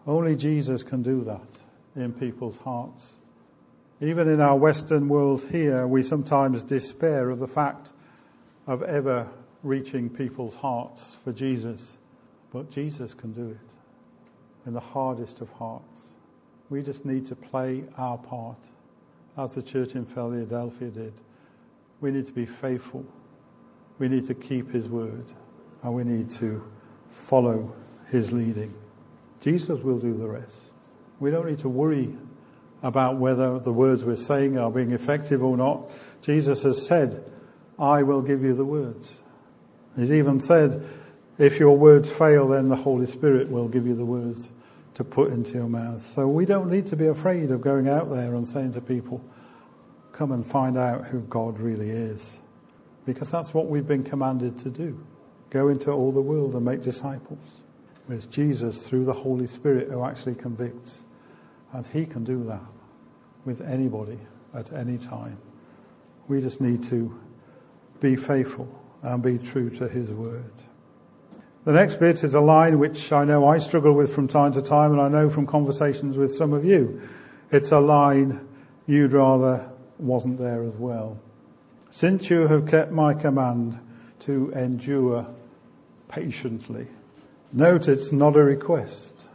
Only 0.06 0.36
Jesus 0.36 0.82
can 0.82 1.02
do 1.02 1.24
that 1.24 1.60
in 1.96 2.12
people's 2.12 2.58
hearts. 2.58 3.14
Even 4.00 4.28
in 4.28 4.40
our 4.40 4.56
Western 4.56 5.08
world 5.08 5.42
here, 5.50 5.86
we 5.86 6.02
sometimes 6.02 6.62
despair 6.62 7.30
of 7.30 7.38
the 7.40 7.48
fact 7.48 7.92
of 8.66 8.82
ever 8.82 9.28
reaching 9.62 10.10
people's 10.10 10.56
hearts 10.56 11.16
for 11.24 11.32
Jesus. 11.32 11.96
But 12.52 12.70
Jesus 12.70 13.14
can 13.14 13.32
do 13.32 13.48
it 13.48 14.66
in 14.66 14.74
the 14.74 14.80
hardest 14.80 15.40
of 15.40 15.50
hearts. 15.52 16.08
We 16.68 16.82
just 16.82 17.06
need 17.06 17.24
to 17.26 17.34
play 17.34 17.84
our 17.96 18.18
part, 18.18 18.68
as 19.36 19.54
the 19.54 19.62
church 19.62 19.94
in 19.94 20.04
Philadelphia 20.04 20.90
did. 20.90 21.14
We 22.00 22.10
need 22.10 22.26
to 22.26 22.32
be 22.32 22.46
faithful. 22.46 23.04
We 23.98 24.08
need 24.08 24.26
to 24.26 24.34
keep 24.34 24.72
his 24.72 24.88
word. 24.88 25.32
And 25.82 25.94
we 25.94 26.04
need 26.04 26.30
to 26.32 26.64
follow 27.10 27.74
his 28.10 28.32
leading. 28.32 28.74
Jesus 29.40 29.80
will 29.80 29.98
do 29.98 30.16
the 30.16 30.26
rest. 30.26 30.74
We 31.20 31.30
don't 31.30 31.46
need 31.46 31.58
to 31.60 31.68
worry 31.68 32.16
about 32.82 33.16
whether 33.16 33.58
the 33.58 33.72
words 33.72 34.04
we're 34.04 34.16
saying 34.16 34.58
are 34.58 34.70
being 34.70 34.92
effective 34.92 35.42
or 35.42 35.56
not. 35.56 35.90
Jesus 36.22 36.62
has 36.62 36.84
said, 36.84 37.24
I 37.78 38.02
will 38.02 38.22
give 38.22 38.42
you 38.42 38.54
the 38.54 38.64
words. 38.64 39.20
He's 39.96 40.12
even 40.12 40.40
said, 40.40 40.84
if 41.38 41.58
your 41.58 41.76
words 41.76 42.10
fail, 42.10 42.48
then 42.48 42.68
the 42.68 42.76
Holy 42.76 43.06
Spirit 43.06 43.48
will 43.48 43.68
give 43.68 43.86
you 43.86 43.94
the 43.94 44.04
words 44.04 44.50
to 44.94 45.04
put 45.04 45.32
into 45.32 45.52
your 45.52 45.68
mouth. 45.68 46.02
So 46.02 46.26
we 46.28 46.44
don't 46.44 46.70
need 46.70 46.86
to 46.88 46.96
be 46.96 47.06
afraid 47.06 47.50
of 47.50 47.60
going 47.60 47.88
out 47.88 48.10
there 48.10 48.34
and 48.34 48.48
saying 48.48 48.72
to 48.72 48.80
people, 48.80 49.24
come 50.12 50.32
and 50.32 50.44
find 50.44 50.76
out 50.76 51.06
who 51.06 51.20
God 51.20 51.58
really 51.58 51.90
is. 51.90 52.38
Because 53.06 53.30
that's 53.30 53.54
what 53.54 53.68
we've 53.68 53.86
been 53.86 54.04
commanded 54.04 54.58
to 54.60 54.70
do 54.70 55.04
go 55.50 55.68
into 55.68 55.90
all 55.90 56.12
the 56.12 56.20
world 56.20 56.54
and 56.54 56.62
make 56.62 56.82
disciples. 56.82 57.62
It's 58.10 58.26
Jesus, 58.26 58.86
through 58.86 59.04
the 59.04 59.12
Holy 59.12 59.46
Spirit, 59.46 59.88
who 59.88 60.04
actually 60.04 60.34
convicts. 60.34 61.04
And 61.72 61.86
He 61.86 62.06
can 62.06 62.24
do 62.24 62.44
that 62.44 62.64
with 63.44 63.60
anybody 63.60 64.18
at 64.54 64.72
any 64.72 64.98
time. 64.98 65.38
We 66.26 66.40
just 66.40 66.60
need 66.60 66.82
to 66.84 67.18
be 68.00 68.16
faithful 68.16 68.68
and 69.02 69.22
be 69.22 69.38
true 69.38 69.70
to 69.70 69.88
His 69.88 70.10
word. 70.10 70.52
The 71.64 71.72
next 71.72 71.96
bit 71.96 72.24
is 72.24 72.34
a 72.34 72.40
line 72.40 72.78
which 72.78 73.12
I 73.12 73.24
know 73.24 73.46
I 73.46 73.58
struggle 73.58 73.92
with 73.92 74.14
from 74.14 74.28
time 74.28 74.52
to 74.52 74.62
time, 74.62 74.92
and 74.92 75.00
I 75.00 75.08
know 75.08 75.28
from 75.28 75.46
conversations 75.46 76.16
with 76.16 76.34
some 76.34 76.52
of 76.52 76.64
you. 76.64 77.00
It's 77.50 77.72
a 77.72 77.80
line 77.80 78.46
you'd 78.86 79.12
rather 79.12 79.70
wasn't 79.98 80.38
there 80.38 80.62
as 80.62 80.76
well. 80.76 81.18
Since 81.90 82.30
you 82.30 82.46
have 82.46 82.66
kept 82.66 82.92
my 82.92 83.14
command 83.14 83.78
to 84.20 84.50
endure 84.54 85.26
patiently. 86.08 86.88
Note 87.52 87.88
it's 87.88 88.12
not 88.12 88.36
a 88.36 88.42
request. 88.42 89.26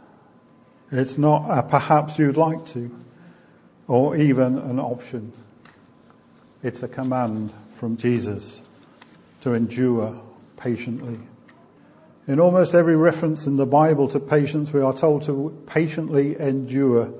It's 0.92 1.18
not 1.18 1.46
a 1.50 1.62
perhaps 1.62 2.18
you'd 2.18 2.36
like 2.36 2.64
to, 2.66 2.94
or 3.88 4.16
even 4.16 4.58
an 4.58 4.78
option. 4.78 5.32
It's 6.62 6.82
a 6.82 6.88
command 6.88 7.52
from 7.76 7.96
Jesus 7.96 8.60
to 9.40 9.54
endure 9.54 10.20
patiently. 10.56 11.18
In 12.26 12.40
almost 12.40 12.74
every 12.74 12.96
reference 12.96 13.46
in 13.46 13.56
the 13.56 13.66
Bible 13.66 14.08
to 14.08 14.20
patience, 14.20 14.72
we 14.72 14.80
are 14.80 14.94
told 14.94 15.24
to 15.24 15.62
patiently 15.66 16.38
endure 16.40 17.12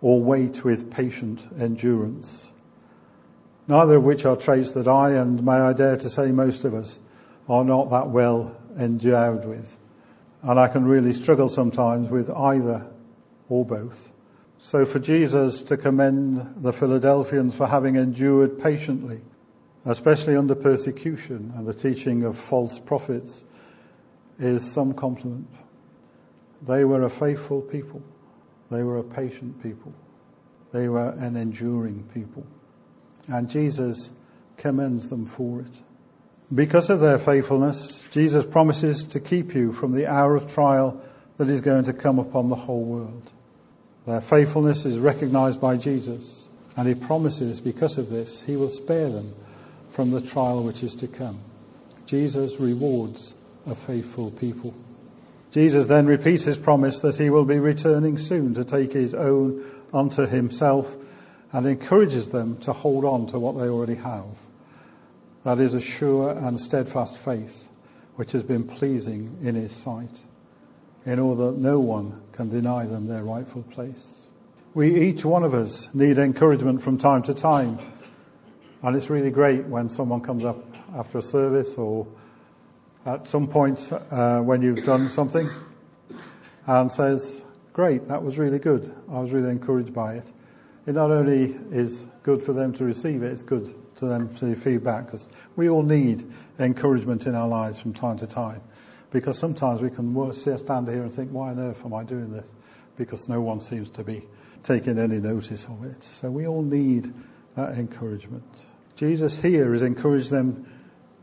or 0.00 0.20
wait 0.22 0.62
with 0.62 0.90
patient 0.90 1.48
endurance. 1.58 2.50
Neither 3.68 3.96
of 3.96 4.04
which 4.04 4.24
are 4.24 4.36
traits 4.36 4.70
that 4.72 4.86
I, 4.86 5.12
and 5.12 5.44
may 5.44 5.54
I 5.54 5.72
dare 5.72 5.96
to 5.96 6.08
say 6.08 6.30
most 6.30 6.64
of 6.64 6.74
us, 6.74 6.98
are 7.48 7.64
not 7.64 7.90
that 7.90 8.08
well 8.08 8.56
endowed 8.78 9.44
with. 9.44 9.76
And 10.42 10.60
I 10.60 10.68
can 10.68 10.84
really 10.84 11.12
struggle 11.12 11.48
sometimes 11.48 12.08
with 12.08 12.30
either 12.30 12.86
or 13.48 13.64
both. 13.64 14.12
So 14.58 14.86
for 14.86 14.98
Jesus 14.98 15.62
to 15.62 15.76
commend 15.76 16.54
the 16.62 16.72
Philadelphians 16.72 17.54
for 17.54 17.66
having 17.66 17.96
endured 17.96 18.60
patiently, 18.60 19.20
especially 19.84 20.36
under 20.36 20.54
persecution 20.54 21.52
and 21.56 21.66
the 21.66 21.74
teaching 21.74 22.24
of 22.24 22.36
false 22.36 22.78
prophets, 22.78 23.44
is 24.38 24.70
some 24.70 24.92
compliment. 24.94 25.48
They 26.66 26.84
were 26.84 27.02
a 27.02 27.10
faithful 27.10 27.62
people. 27.62 28.02
They 28.70 28.82
were 28.82 28.98
a 28.98 29.04
patient 29.04 29.62
people. 29.62 29.94
They 30.72 30.88
were 30.88 31.10
an 31.10 31.36
enduring 31.36 32.08
people. 32.12 32.46
And 33.28 33.50
Jesus 33.50 34.12
commends 34.56 35.08
them 35.08 35.26
for 35.26 35.60
it. 35.60 35.82
Because 36.54 36.90
of 36.90 37.00
their 37.00 37.18
faithfulness, 37.18 38.04
Jesus 38.10 38.46
promises 38.46 39.04
to 39.06 39.18
keep 39.18 39.54
you 39.54 39.72
from 39.72 39.92
the 39.92 40.06
hour 40.06 40.36
of 40.36 40.52
trial 40.52 41.02
that 41.38 41.48
is 41.48 41.60
going 41.60 41.84
to 41.84 41.92
come 41.92 42.18
upon 42.18 42.48
the 42.48 42.54
whole 42.54 42.84
world. 42.84 43.32
Their 44.06 44.20
faithfulness 44.20 44.84
is 44.84 44.98
recognized 44.98 45.60
by 45.60 45.76
Jesus, 45.76 46.48
and 46.76 46.86
he 46.86 46.94
promises 46.94 47.60
because 47.60 47.98
of 47.98 48.10
this, 48.10 48.42
he 48.42 48.56
will 48.56 48.68
spare 48.68 49.10
them 49.10 49.32
from 49.90 50.12
the 50.12 50.20
trial 50.20 50.62
which 50.62 50.84
is 50.84 50.94
to 50.96 51.08
come. 51.08 51.38
Jesus 52.06 52.60
rewards 52.60 53.34
a 53.66 53.74
faithful 53.74 54.30
people. 54.30 54.72
Jesus 55.50 55.86
then 55.86 56.06
repeats 56.06 56.44
his 56.44 56.58
promise 56.58 57.00
that 57.00 57.16
he 57.16 57.30
will 57.30 57.44
be 57.44 57.58
returning 57.58 58.18
soon 58.18 58.54
to 58.54 58.64
take 58.64 58.92
his 58.92 59.14
own 59.14 59.64
unto 59.92 60.26
himself 60.26 60.94
and 61.52 61.66
encourages 61.66 62.30
them 62.30 62.56
to 62.58 62.72
hold 62.72 63.04
on 63.04 63.26
to 63.28 63.38
what 63.38 63.52
they 63.52 63.68
already 63.68 63.94
have. 63.96 64.26
That 65.44 65.58
is 65.58 65.74
a 65.74 65.80
sure 65.80 66.30
and 66.30 66.58
steadfast 66.58 67.16
faith 67.16 67.68
which 68.16 68.32
has 68.32 68.42
been 68.42 68.64
pleasing 68.64 69.36
in 69.42 69.54
his 69.54 69.72
sight, 69.72 70.22
in 71.04 71.18
order 71.18 71.52
that 71.52 71.58
no 71.58 71.78
one 71.78 72.20
can 72.32 72.48
deny 72.48 72.86
them 72.86 73.06
their 73.06 73.22
rightful 73.22 73.62
place. 73.64 74.26
We, 74.74 74.94
each 74.94 75.24
one 75.24 75.44
of 75.44 75.54
us, 75.54 75.94
need 75.94 76.18
encouragement 76.18 76.82
from 76.82 76.98
time 76.98 77.22
to 77.24 77.34
time. 77.34 77.78
And 78.82 78.96
it's 78.96 79.08
really 79.08 79.30
great 79.30 79.64
when 79.66 79.88
someone 79.88 80.20
comes 80.20 80.44
up 80.44 80.62
after 80.94 81.18
a 81.18 81.22
service 81.22 81.76
or 81.76 82.06
at 83.04 83.26
some 83.26 83.46
point 83.46 83.90
uh, 84.10 84.40
when 84.40 84.62
you've 84.62 84.84
done 84.84 85.08
something 85.08 85.48
and 86.66 86.90
says, 86.90 87.42
Great, 87.72 88.08
that 88.08 88.22
was 88.22 88.38
really 88.38 88.58
good. 88.58 88.94
I 89.10 89.20
was 89.20 89.32
really 89.32 89.50
encouraged 89.50 89.94
by 89.94 90.14
it. 90.14 90.32
It 90.86 90.94
not 90.94 91.10
only 91.10 91.56
is 91.70 92.06
good 92.22 92.40
for 92.40 92.52
them 92.52 92.72
to 92.74 92.84
receive 92.84 93.22
it, 93.22 93.32
it's 93.32 93.42
good 93.42 93.74
to 93.96 94.06
them 94.06 94.32
to 94.36 94.54
feedback 94.54 95.06
because 95.06 95.28
we 95.56 95.68
all 95.68 95.82
need 95.82 96.30
encouragement 96.58 97.26
in 97.26 97.34
our 97.34 97.48
lives 97.48 97.80
from 97.80 97.92
time 97.92 98.16
to 98.18 98.26
time. 98.26 98.60
Because 99.10 99.38
sometimes 99.38 99.82
we 99.82 99.90
can 99.90 100.14
stand 100.58 100.88
here 100.88 101.02
and 101.02 101.12
think, 101.12 101.30
Why 101.30 101.50
on 101.50 101.58
earth 101.58 101.84
am 101.84 101.94
I 101.94 102.04
doing 102.04 102.32
this? 102.32 102.54
Because 102.96 103.28
no 103.28 103.40
one 103.40 103.60
seems 103.60 103.88
to 103.90 104.04
be 104.04 104.26
taking 104.62 104.98
any 104.98 105.18
notice 105.18 105.64
of 105.64 105.84
it. 105.84 106.02
So 106.02 106.30
we 106.30 106.46
all 106.46 106.62
need 106.62 107.12
that 107.56 107.70
encouragement. 107.70 108.44
Jesus 108.96 109.42
here 109.42 109.74
is 109.74 109.82
them, 110.30 110.66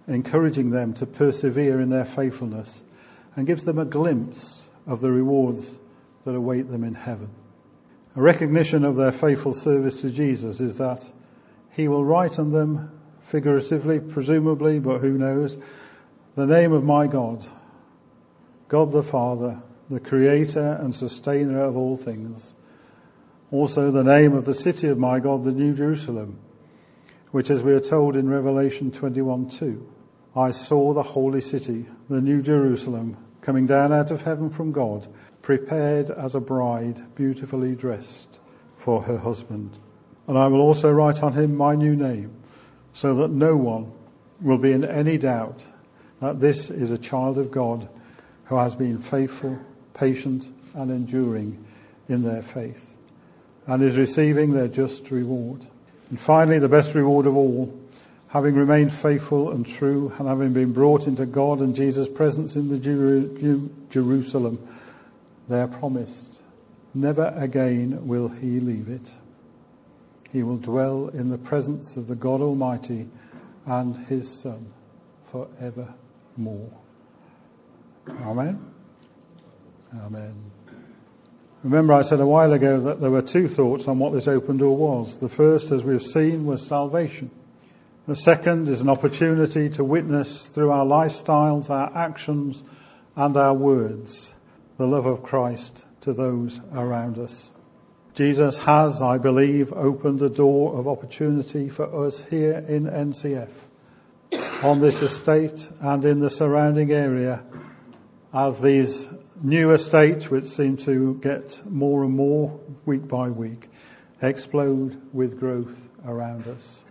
encouraging 0.07 0.71
them 0.71 0.93
to 0.95 1.05
persevere 1.05 1.79
in 1.79 1.89
their 1.89 2.05
faithfulness 2.05 2.83
and 3.35 3.47
gives 3.47 3.63
them 3.63 3.79
a 3.79 3.85
glimpse 3.85 4.69
of 4.85 5.01
the 5.01 5.11
rewards 5.11 5.77
that 6.25 6.35
await 6.35 6.69
them 6.69 6.83
in 6.83 6.95
heaven. 6.95 7.29
A 8.15 8.21
recognition 8.21 8.85
of 8.85 8.95
their 8.95 9.11
faithful 9.11 9.53
service 9.53 10.01
to 10.01 10.11
Jesus 10.11 10.59
is 10.59 10.77
that 10.77 11.09
he 11.71 11.87
will 11.87 12.05
write 12.05 12.37
on 12.37 12.51
them, 12.51 12.91
figuratively, 13.21 13.99
presumably, 13.99 14.79
but 14.79 14.99
who 14.99 15.17
knows, 15.17 15.57
the 16.35 16.45
name 16.45 16.71
of 16.71 16.83
my 16.83 17.07
God, 17.07 17.47
God 18.67 18.91
the 18.91 19.01
Father, 19.01 19.63
the 19.89 19.99
creator 19.99 20.77
and 20.79 20.93
sustainer 20.93 21.63
of 21.63 21.75
all 21.75 21.97
things. 21.97 22.53
Also, 23.51 23.89
the 23.89 24.03
name 24.03 24.33
of 24.33 24.45
the 24.45 24.53
city 24.53 24.87
of 24.87 24.99
my 24.99 25.19
God, 25.19 25.43
the 25.43 25.51
New 25.51 25.73
Jerusalem, 25.73 26.39
which, 27.31 27.49
as 27.49 27.63
we 27.63 27.73
are 27.73 27.79
told 27.79 28.15
in 28.15 28.29
Revelation 28.29 28.91
21 28.91 29.49
2, 29.49 29.89
I 30.35 30.51
saw 30.51 30.93
the 30.93 31.03
holy 31.03 31.41
city, 31.41 31.87
the 32.09 32.21
New 32.21 32.43
Jerusalem, 32.43 33.17
coming 33.41 33.65
down 33.65 33.91
out 33.91 34.11
of 34.11 34.21
heaven 34.21 34.51
from 34.51 34.71
God 34.71 35.07
prepared 35.43 36.09
as 36.09 36.33
a 36.33 36.39
bride, 36.39 37.01
beautifully 37.13 37.75
dressed 37.75 38.39
for 38.77 39.03
her 39.03 39.19
husband. 39.19 39.77
And 40.25 40.37
I 40.37 40.47
will 40.47 40.61
also 40.61 40.91
write 40.91 41.21
on 41.21 41.33
him 41.33 41.55
my 41.55 41.75
new 41.75 41.95
name, 41.95 42.31
so 42.93 43.13
that 43.15 43.29
no 43.29 43.55
one 43.55 43.91
will 44.41 44.57
be 44.57 44.71
in 44.71 44.83
any 44.83 45.17
doubt 45.17 45.67
that 46.21 46.39
this 46.39 46.69
is 46.71 46.89
a 46.89 46.97
child 46.97 47.37
of 47.37 47.51
God 47.51 47.87
who 48.45 48.55
has 48.55 48.73
been 48.73 48.97
faithful, 48.97 49.59
patient, 49.93 50.47
and 50.73 50.89
enduring 50.89 51.63
in 52.07 52.23
their 52.23 52.41
faith, 52.41 52.95
and 53.67 53.83
is 53.83 53.97
receiving 53.97 54.53
their 54.53 54.67
just 54.67 55.11
reward. 55.11 55.65
And 56.09 56.19
finally, 56.19 56.59
the 56.59 56.69
best 56.69 56.95
reward 56.95 57.25
of 57.25 57.35
all, 57.35 57.77
having 58.29 58.55
remained 58.55 58.93
faithful 58.93 59.51
and 59.51 59.67
true, 59.67 60.13
and 60.17 60.27
having 60.27 60.53
been 60.53 60.71
brought 60.71 61.05
into 61.05 61.25
God 61.25 61.59
and 61.59 61.75
Jesus' 61.75 62.07
presence 62.07 62.55
in 62.55 62.69
the 62.69 63.69
Jerusalem 63.89 64.59
they 65.47 65.59
are 65.59 65.67
promised. 65.67 66.41
Never 66.93 67.33
again 67.35 68.07
will 68.07 68.29
he 68.29 68.59
leave 68.59 68.87
it. 68.87 69.11
He 70.31 70.43
will 70.43 70.57
dwell 70.57 71.09
in 71.09 71.29
the 71.29 71.37
presence 71.37 71.97
of 71.97 72.07
the 72.07 72.15
God 72.15 72.41
Almighty 72.41 73.07
and 73.65 73.95
his 74.07 74.29
Son 74.29 74.73
forevermore. 75.25 76.71
Amen. 78.21 78.73
Amen. 79.95 80.51
Remember, 81.63 81.93
I 81.93 82.01
said 82.01 82.19
a 82.19 82.27
while 82.27 82.51
ago 82.51 82.79
that 82.81 82.99
there 82.99 83.11
were 83.11 83.21
two 83.21 83.47
thoughts 83.47 83.87
on 83.87 83.99
what 83.99 84.11
this 84.11 84.27
open 84.27 84.57
door 84.57 84.75
was. 84.75 85.17
The 85.19 85.29
first, 85.29 85.71
as 85.71 85.83
we've 85.83 86.01
seen, 86.01 86.45
was 86.45 86.65
salvation. 86.65 87.31
The 88.05 88.15
second 88.15 88.67
is 88.67 88.81
an 88.81 88.89
opportunity 88.89 89.69
to 89.69 89.83
witness 89.83 90.47
through 90.47 90.71
our 90.71 90.85
lifestyles, 90.85 91.69
our 91.69 91.95
actions, 91.95 92.63
and 93.15 93.37
our 93.37 93.53
words 93.53 94.33
the 94.83 94.89
love 94.89 95.05
of 95.05 95.23
Christ 95.23 95.85
to 96.01 96.11
those 96.11 96.59
around 96.73 97.17
us. 97.17 97.51
Jesus 98.13 98.65
has, 98.65 99.01
I 99.01 99.17
believe, 99.17 99.71
opened 99.71 100.19
the 100.19 100.29
door 100.29 100.77
of 100.77 100.89
opportunity 100.89 101.69
for 101.69 102.05
us 102.05 102.25
here 102.25 102.65
in 102.67 102.83
NCF, 102.83 103.47
on 104.61 104.81
this 104.81 105.01
estate 105.01 105.69
and 105.79 106.03
in 106.03 106.19
the 106.19 106.29
surrounding 106.29 106.91
area, 106.91 107.45
as 108.33 108.59
these 108.59 109.07
new 109.41 109.71
estates, 109.71 110.29
which 110.29 110.47
seem 110.47 110.75
to 110.75 111.15
get 111.21 111.61
more 111.65 112.03
and 112.03 112.13
more 112.13 112.59
week 112.85 113.07
by 113.07 113.29
week, 113.29 113.69
explode 114.21 115.01
with 115.13 115.39
growth 115.39 115.87
around 116.05 116.45
us. 116.45 116.83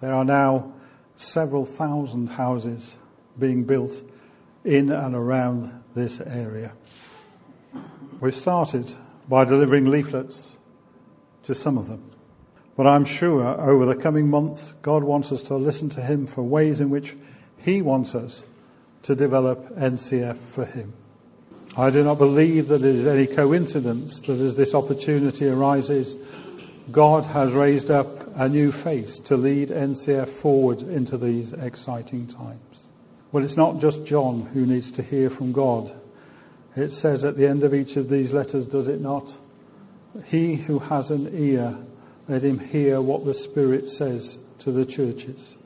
There 0.00 0.12
are 0.12 0.24
now 0.24 0.72
several 1.14 1.66
thousand 1.66 2.30
houses 2.30 2.96
being 3.38 3.62
built 3.62 3.92
in 4.64 4.90
and 4.90 5.14
around 5.14 5.84
this 5.94 6.20
area. 6.20 6.72
We 8.22 8.30
started 8.30 8.94
by 9.28 9.44
delivering 9.44 9.86
leaflets 9.86 10.56
to 11.42 11.56
some 11.56 11.76
of 11.76 11.88
them. 11.88 12.12
But 12.76 12.86
I'm 12.86 13.04
sure 13.04 13.42
over 13.60 13.84
the 13.84 13.96
coming 13.96 14.30
months, 14.30 14.74
God 14.80 15.02
wants 15.02 15.32
us 15.32 15.42
to 15.42 15.56
listen 15.56 15.88
to 15.88 16.00
Him 16.00 16.28
for 16.28 16.44
ways 16.44 16.80
in 16.80 16.88
which 16.88 17.16
He 17.56 17.82
wants 17.82 18.14
us 18.14 18.44
to 19.02 19.16
develop 19.16 19.76
NCF 19.76 20.36
for 20.36 20.64
Him. 20.64 20.92
I 21.76 21.90
do 21.90 22.04
not 22.04 22.18
believe 22.18 22.68
that 22.68 22.84
it 22.84 22.94
is 22.94 23.08
any 23.08 23.26
coincidence 23.26 24.20
that 24.20 24.38
as 24.38 24.56
this 24.56 24.72
opportunity 24.72 25.48
arises, 25.48 26.14
God 26.92 27.24
has 27.24 27.50
raised 27.50 27.90
up 27.90 28.06
a 28.36 28.48
new 28.48 28.70
face 28.70 29.18
to 29.18 29.36
lead 29.36 29.70
NCF 29.70 30.28
forward 30.28 30.82
into 30.82 31.18
these 31.18 31.54
exciting 31.54 32.28
times. 32.28 32.88
Well, 33.32 33.42
it's 33.42 33.56
not 33.56 33.80
just 33.80 34.06
John 34.06 34.42
who 34.54 34.64
needs 34.64 34.92
to 34.92 35.02
hear 35.02 35.28
from 35.28 35.50
God 35.50 35.92
it 36.74 36.90
says 36.90 37.24
at 37.24 37.36
the 37.36 37.46
end 37.46 37.62
of 37.64 37.74
each 37.74 37.96
of 37.96 38.08
these 38.08 38.32
letters, 38.32 38.66
does 38.66 38.88
it 38.88 39.00
not? 39.00 39.36
He 40.26 40.56
who 40.56 40.78
has 40.78 41.10
an 41.10 41.28
ear, 41.32 41.76
let 42.28 42.42
him 42.42 42.58
hear 42.58 43.00
what 43.00 43.24
the 43.24 43.34
Spirit 43.34 43.88
says 43.88 44.38
to 44.60 44.70
the 44.70 44.86
churches. 44.86 45.56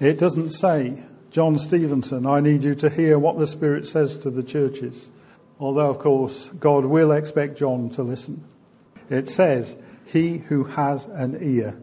It 0.00 0.18
doesn't 0.18 0.50
say, 0.50 1.02
John 1.30 1.58
Stevenson, 1.58 2.26
I 2.26 2.40
need 2.40 2.62
you 2.64 2.74
to 2.76 2.88
hear 2.88 3.18
what 3.18 3.38
the 3.38 3.46
Spirit 3.46 3.86
says 3.86 4.16
to 4.18 4.30
the 4.30 4.42
churches. 4.42 5.10
Although, 5.60 5.90
of 5.90 5.98
course, 5.98 6.48
God 6.50 6.84
will 6.84 7.12
expect 7.12 7.58
John 7.58 7.90
to 7.90 8.02
listen. 8.02 8.44
It 9.10 9.28
says, 9.28 9.76
He 10.06 10.38
who 10.38 10.64
has 10.64 11.06
an 11.06 11.38
ear. 11.42 11.80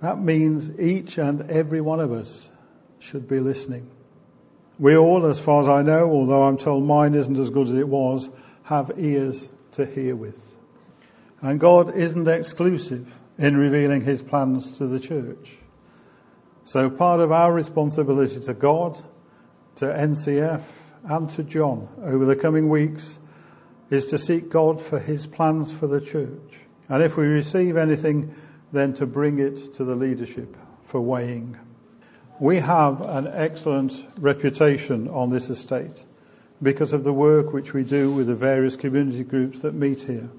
That 0.00 0.18
means 0.18 0.78
each 0.78 1.18
and 1.18 1.50
every 1.50 1.80
one 1.80 2.00
of 2.00 2.12
us 2.12 2.50
should 2.98 3.28
be 3.28 3.40
listening. 3.40 3.90
We 4.78 4.96
all, 4.96 5.24
as 5.26 5.38
far 5.38 5.62
as 5.62 5.68
I 5.68 5.82
know, 5.82 6.10
although 6.10 6.42
I'm 6.42 6.56
told 6.56 6.84
mine 6.84 7.14
isn't 7.14 7.38
as 7.38 7.50
good 7.50 7.68
as 7.68 7.74
it 7.74 7.88
was, 7.88 8.30
have 8.64 8.90
ears 8.96 9.52
to 9.72 9.86
hear 9.86 10.16
with. 10.16 10.56
And 11.40 11.60
God 11.60 11.94
isn't 11.94 12.26
exclusive 12.26 13.18
in 13.38 13.56
revealing 13.56 14.02
his 14.02 14.22
plans 14.22 14.70
to 14.72 14.86
the 14.86 14.98
church. 14.98 15.56
So 16.64 16.88
part 16.88 17.20
of 17.20 17.30
our 17.30 17.52
responsibility 17.52 18.40
to 18.40 18.54
God, 18.54 18.98
to 19.76 19.84
NCF, 19.84 20.62
and 21.04 21.28
to 21.30 21.44
John 21.44 21.88
over 22.02 22.24
the 22.24 22.36
coming 22.36 22.68
weeks 22.68 23.18
is 23.90 24.06
to 24.06 24.18
seek 24.18 24.48
God 24.48 24.80
for 24.80 24.98
his 24.98 25.26
plans 25.26 25.72
for 25.72 25.86
the 25.86 26.00
church. 26.00 26.62
And 26.88 27.02
if 27.02 27.16
we 27.16 27.26
receive 27.26 27.76
anything, 27.76 28.34
then 28.72 28.94
to 28.94 29.06
bring 29.06 29.38
it 29.38 29.74
to 29.74 29.84
the 29.84 29.94
leadership 29.94 30.56
for 30.82 31.00
weighing. 31.00 31.58
We 32.40 32.56
have 32.56 33.00
an 33.00 33.28
excellent 33.28 34.04
reputation 34.18 35.08
on 35.08 35.30
this 35.30 35.48
estate 35.48 36.04
because 36.60 36.92
of 36.92 37.04
the 37.04 37.12
work 37.12 37.52
which 37.52 37.72
we 37.72 37.84
do 37.84 38.12
with 38.12 38.26
the 38.26 38.34
various 38.34 38.74
community 38.74 39.22
groups 39.22 39.60
that 39.60 39.72
meet 39.72 40.02
here. 40.02 40.30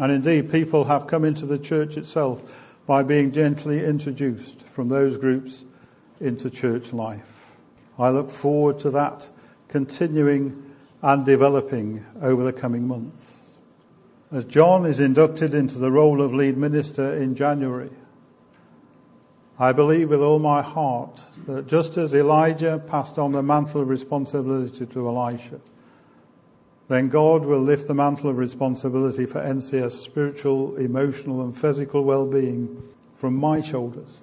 And 0.00 0.10
indeed, 0.10 0.50
people 0.50 0.84
have 0.84 1.06
come 1.06 1.24
into 1.24 1.46
the 1.46 1.58
church 1.58 1.96
itself 1.96 2.42
by 2.86 3.04
being 3.04 3.30
gently 3.30 3.84
introduced 3.84 4.62
from 4.62 4.88
those 4.88 5.16
groups 5.16 5.64
into 6.20 6.50
church 6.50 6.92
life. 6.92 7.52
I 8.00 8.10
look 8.10 8.32
forward 8.32 8.80
to 8.80 8.90
that 8.90 9.28
continuing 9.68 10.74
and 11.02 11.24
developing 11.24 12.04
over 12.20 12.42
the 12.42 12.52
coming 12.52 12.88
months. 12.88 13.52
As 14.32 14.44
John 14.44 14.84
is 14.84 14.98
inducted 14.98 15.54
into 15.54 15.78
the 15.78 15.92
role 15.92 16.20
of 16.20 16.34
lead 16.34 16.56
minister 16.56 17.14
in 17.14 17.36
January, 17.36 17.90
I 19.58 19.72
believe 19.72 20.10
with 20.10 20.20
all 20.20 20.40
my 20.40 20.62
heart 20.62 21.22
that 21.46 21.68
just 21.68 21.96
as 21.96 22.12
Elijah 22.12 22.82
passed 22.84 23.18
on 23.18 23.30
the 23.30 23.42
mantle 23.42 23.82
of 23.82 23.88
responsibility 23.88 24.84
to 24.84 25.08
Elisha, 25.08 25.60
then 26.88 27.08
God 27.08 27.44
will 27.44 27.60
lift 27.60 27.86
the 27.86 27.94
mantle 27.94 28.30
of 28.30 28.36
responsibility 28.36 29.26
for 29.26 29.40
NCF's 29.40 30.00
spiritual, 30.00 30.76
emotional, 30.76 31.40
and 31.40 31.56
physical 31.56 32.02
well 32.02 32.26
being 32.26 32.82
from 33.14 33.36
my 33.36 33.60
shoulders 33.60 34.22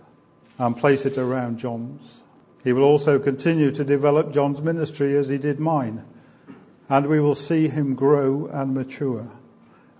and 0.57 0.77
place 0.77 1.05
it 1.05 1.17
around 1.17 1.57
John's. 1.57 2.21
He 2.63 2.73
will 2.73 2.83
also 2.83 3.17
continue 3.17 3.71
to 3.71 3.85
develop 3.85 4.33
John's 4.33 4.61
ministry 4.61 5.15
as 5.15 5.29
he 5.29 5.37
did 5.37 5.59
mine, 5.59 6.03
and 6.89 7.07
we 7.07 7.21
will 7.21 7.35
see 7.35 7.69
him 7.69 7.95
grow 7.95 8.47
and 8.47 8.73
mature 8.73 9.29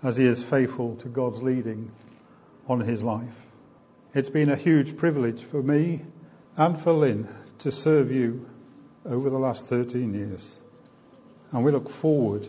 as 0.02 0.18
he 0.18 0.26
is 0.26 0.44
faithful 0.44 0.94
to 0.96 1.08
God's 1.08 1.42
leading 1.42 1.90
on 2.68 2.80
his 2.80 3.02
life. 3.02 3.41
It's 4.14 4.28
been 4.28 4.50
a 4.50 4.56
huge 4.56 4.98
privilege 4.98 5.42
for 5.42 5.62
me 5.62 6.02
and 6.58 6.78
for 6.78 6.92
Lynn 6.92 7.28
to 7.60 7.72
serve 7.72 8.12
you 8.12 8.46
over 9.06 9.30
the 9.30 9.38
last 9.38 9.64
13 9.64 10.12
years. 10.12 10.60
And 11.50 11.64
we 11.64 11.72
look 11.72 11.88
forward 11.88 12.46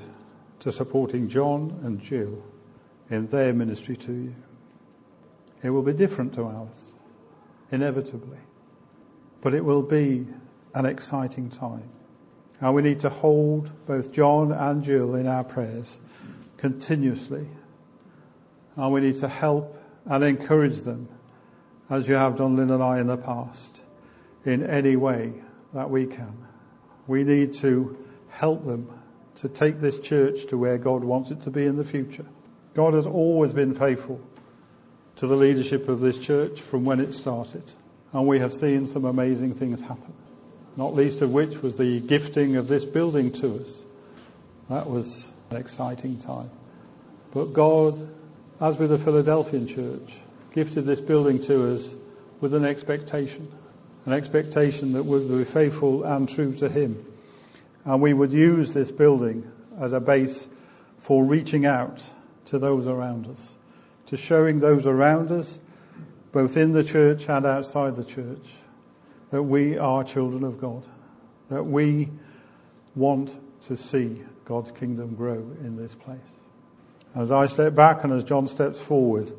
to 0.59 0.73
supporting 0.73 1.29
John 1.29 1.79
and 1.81 2.01
Jill 2.01 2.43
in 3.09 3.27
their 3.27 3.53
ministry 3.53 3.95
to 3.95 4.11
you. 4.11 4.35
It 5.63 5.69
will 5.69 5.83
be 5.83 5.93
different 5.93 6.33
to 6.33 6.43
ours, 6.43 6.95
inevitably, 7.71 8.39
but 9.39 9.53
it 9.53 9.63
will 9.63 9.83
be 9.83 10.27
an 10.75 10.85
exciting 10.85 11.49
time. 11.49 11.89
And 12.59 12.75
we 12.75 12.81
need 12.81 12.99
to 12.99 13.09
hold 13.09 13.71
both 13.85 14.11
John 14.11 14.51
and 14.51 14.83
Jill 14.83 15.15
in 15.15 15.27
our 15.27 15.45
prayers 15.45 16.01
continuously. 16.57 17.47
And 18.75 18.91
we 18.91 18.99
need 18.99 19.15
to 19.19 19.29
help 19.29 19.81
and 20.05 20.25
encourage 20.25 20.81
them, 20.81 21.07
as 21.89 22.07
you 22.07 22.15
have 22.15 22.37
done, 22.37 22.55
Lynn 22.55 22.71
and 22.71 22.81
I, 22.81 22.99
in 22.99 23.07
the 23.07 23.17
past, 23.17 23.81
in 24.45 24.65
any 24.65 24.95
way 24.95 25.33
that 25.73 25.89
we 25.89 26.05
can. 26.05 26.37
We 27.07 27.23
need 27.23 27.53
to 27.55 27.97
help 28.29 28.65
them 28.65 28.89
to 29.37 29.49
take 29.49 29.79
this 29.79 29.99
church 29.99 30.45
to 30.47 30.57
where 30.57 30.77
God 30.77 31.03
wants 31.03 31.31
it 31.31 31.41
to 31.43 31.51
be 31.51 31.65
in 31.65 31.77
the 31.77 31.83
future. 31.83 32.25
God 32.73 32.93
has 32.93 33.05
always 33.05 33.53
been 33.53 33.73
faithful 33.73 34.21
to 35.17 35.27
the 35.27 35.35
leadership 35.35 35.87
of 35.87 35.99
this 35.99 36.17
church 36.17 36.61
from 36.61 36.85
when 36.85 36.99
it 36.99 37.13
started. 37.13 37.73
And 38.11 38.27
we 38.27 38.39
have 38.39 38.53
seen 38.53 38.87
some 38.87 39.05
amazing 39.05 39.53
things 39.53 39.81
happen, 39.81 40.13
not 40.77 40.93
least 40.93 41.21
of 41.21 41.33
which 41.33 41.61
was 41.61 41.77
the 41.77 41.99
gifting 42.01 42.55
of 42.55 42.67
this 42.67 42.85
building 42.85 43.31
to 43.33 43.55
us. 43.55 43.81
That 44.69 44.89
was 44.89 45.31
an 45.49 45.57
exciting 45.57 46.19
time. 46.19 46.49
But 47.33 47.53
God, 47.53 47.99
as 48.61 48.77
with 48.77 48.91
the 48.91 48.97
Philadelphian 48.97 49.67
church, 49.67 50.13
gifted 50.53 50.85
this 50.85 51.01
building 51.01 51.39
to 51.43 51.73
us 51.73 51.93
with 52.39 52.53
an 52.53 52.63
expectation, 52.63 53.51
an 54.05 54.13
expectation 54.13 54.93
that 54.93 55.03
we 55.03 55.19
would 55.19 55.37
be 55.37 55.43
faithful 55.43 56.03
and 56.03 56.29
true 56.29 56.53
to 56.55 56.69
Him 56.69 57.05
and 57.85 58.01
we 58.01 58.13
would 58.13 58.31
use 58.31 58.73
this 58.73 58.91
building 58.91 59.49
as 59.79 59.93
a 59.93 59.99
base 59.99 60.47
for 60.99 61.23
reaching 61.23 61.65
out 61.65 62.11
to 62.45 62.57
those 62.57 62.87
around 62.87 63.27
us, 63.27 63.53
to 64.05 64.15
showing 64.15 64.59
those 64.59 64.85
around 64.85 65.31
us, 65.31 65.59
both 66.31 66.55
in 66.55 66.71
the 66.71 66.83
church 66.83 67.27
and 67.27 67.45
outside 67.45 67.95
the 67.95 68.03
church, 68.03 68.53
that 69.31 69.43
we 69.43 69.77
are 69.77 70.03
children 70.03 70.43
of 70.43 70.59
God, 70.59 70.83
that 71.49 71.63
we 71.63 72.09
want 72.95 73.37
to 73.63 73.75
see 73.75 74.21
God's 74.45 74.71
kingdom 74.71 75.15
grow 75.15 75.51
in 75.61 75.75
this 75.75 75.95
place. 75.95 76.19
As 77.15 77.31
I 77.31 77.47
step 77.47 77.75
back 77.75 78.03
and 78.03 78.13
as 78.13 78.23
John 78.23 78.47
steps 78.47 78.81
forward, 78.81 79.31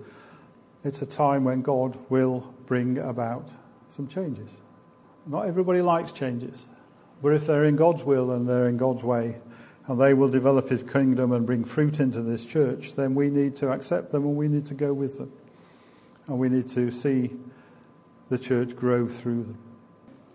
it's 0.84 1.02
a 1.02 1.06
time 1.06 1.44
when 1.44 1.62
God 1.62 1.98
will 2.10 2.54
bring 2.66 2.98
about 2.98 3.50
some 3.88 4.06
changes. 4.06 4.58
Not 5.26 5.46
everybody 5.46 5.80
likes 5.80 6.12
changes. 6.12 6.66
But 7.22 7.32
if 7.32 7.46
they're 7.46 7.64
in 7.64 7.76
God's 7.76 8.04
will 8.04 8.30
and 8.30 8.46
they're 8.48 8.68
in 8.68 8.76
God's 8.76 9.02
way, 9.02 9.40
and 9.86 10.00
they 10.00 10.14
will 10.14 10.28
develop 10.28 10.68
his 10.68 10.82
kingdom 10.82 11.32
and 11.32 11.46
bring 11.46 11.64
fruit 11.64 12.00
into 12.00 12.22
this 12.22 12.44
church, 12.46 12.94
then 12.94 13.14
we 13.14 13.28
need 13.28 13.56
to 13.56 13.70
accept 13.70 14.12
them 14.12 14.24
and 14.24 14.36
we 14.36 14.48
need 14.48 14.66
to 14.66 14.74
go 14.74 14.92
with 14.92 15.18
them. 15.18 15.32
And 16.26 16.38
we 16.38 16.48
need 16.48 16.70
to 16.70 16.90
see 16.90 17.30
the 18.30 18.38
church 18.38 18.74
grow 18.74 19.06
through 19.06 19.42
them. 19.44 19.58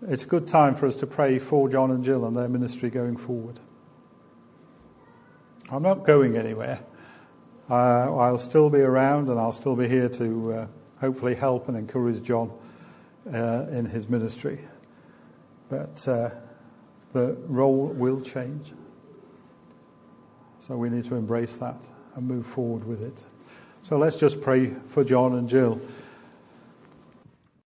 It's 0.02 0.24
a 0.24 0.26
good 0.26 0.46
time 0.46 0.74
for 0.74 0.86
us 0.86 0.96
to 0.96 1.06
pray 1.06 1.38
for 1.38 1.68
John 1.68 1.90
and 1.90 2.04
Jill 2.04 2.24
and 2.24 2.36
their 2.36 2.48
ministry 2.48 2.90
going 2.90 3.16
forward. 3.16 3.58
I'm 5.70 5.82
not 5.82 6.04
going 6.04 6.36
anywhere. 6.36 6.80
Uh, 7.70 8.16
I'll 8.16 8.38
still 8.38 8.68
be 8.68 8.80
around 8.80 9.28
and 9.28 9.38
I'll 9.38 9.52
still 9.52 9.76
be 9.76 9.86
here 9.86 10.08
to 10.08 10.52
uh, 10.52 10.66
hopefully 11.00 11.36
help 11.36 11.68
and 11.68 11.76
encourage 11.76 12.20
John 12.20 12.50
uh, 13.32 13.66
in 13.70 13.86
his 13.86 14.08
ministry. 14.08 14.58
But 15.68 16.08
uh, 16.08 16.30
the 17.12 17.36
role 17.46 17.86
will 17.86 18.20
change. 18.20 18.72
So 20.58 20.76
we 20.76 20.90
need 20.90 21.04
to 21.04 21.14
embrace 21.14 21.58
that 21.58 21.86
and 22.16 22.26
move 22.26 22.44
forward 22.44 22.84
with 22.88 23.02
it. 23.02 23.24
So 23.82 23.96
let's 23.98 24.16
just 24.16 24.42
pray 24.42 24.74
for 24.88 25.04
John 25.04 25.34
and 25.36 25.48
Jill. 25.48 25.80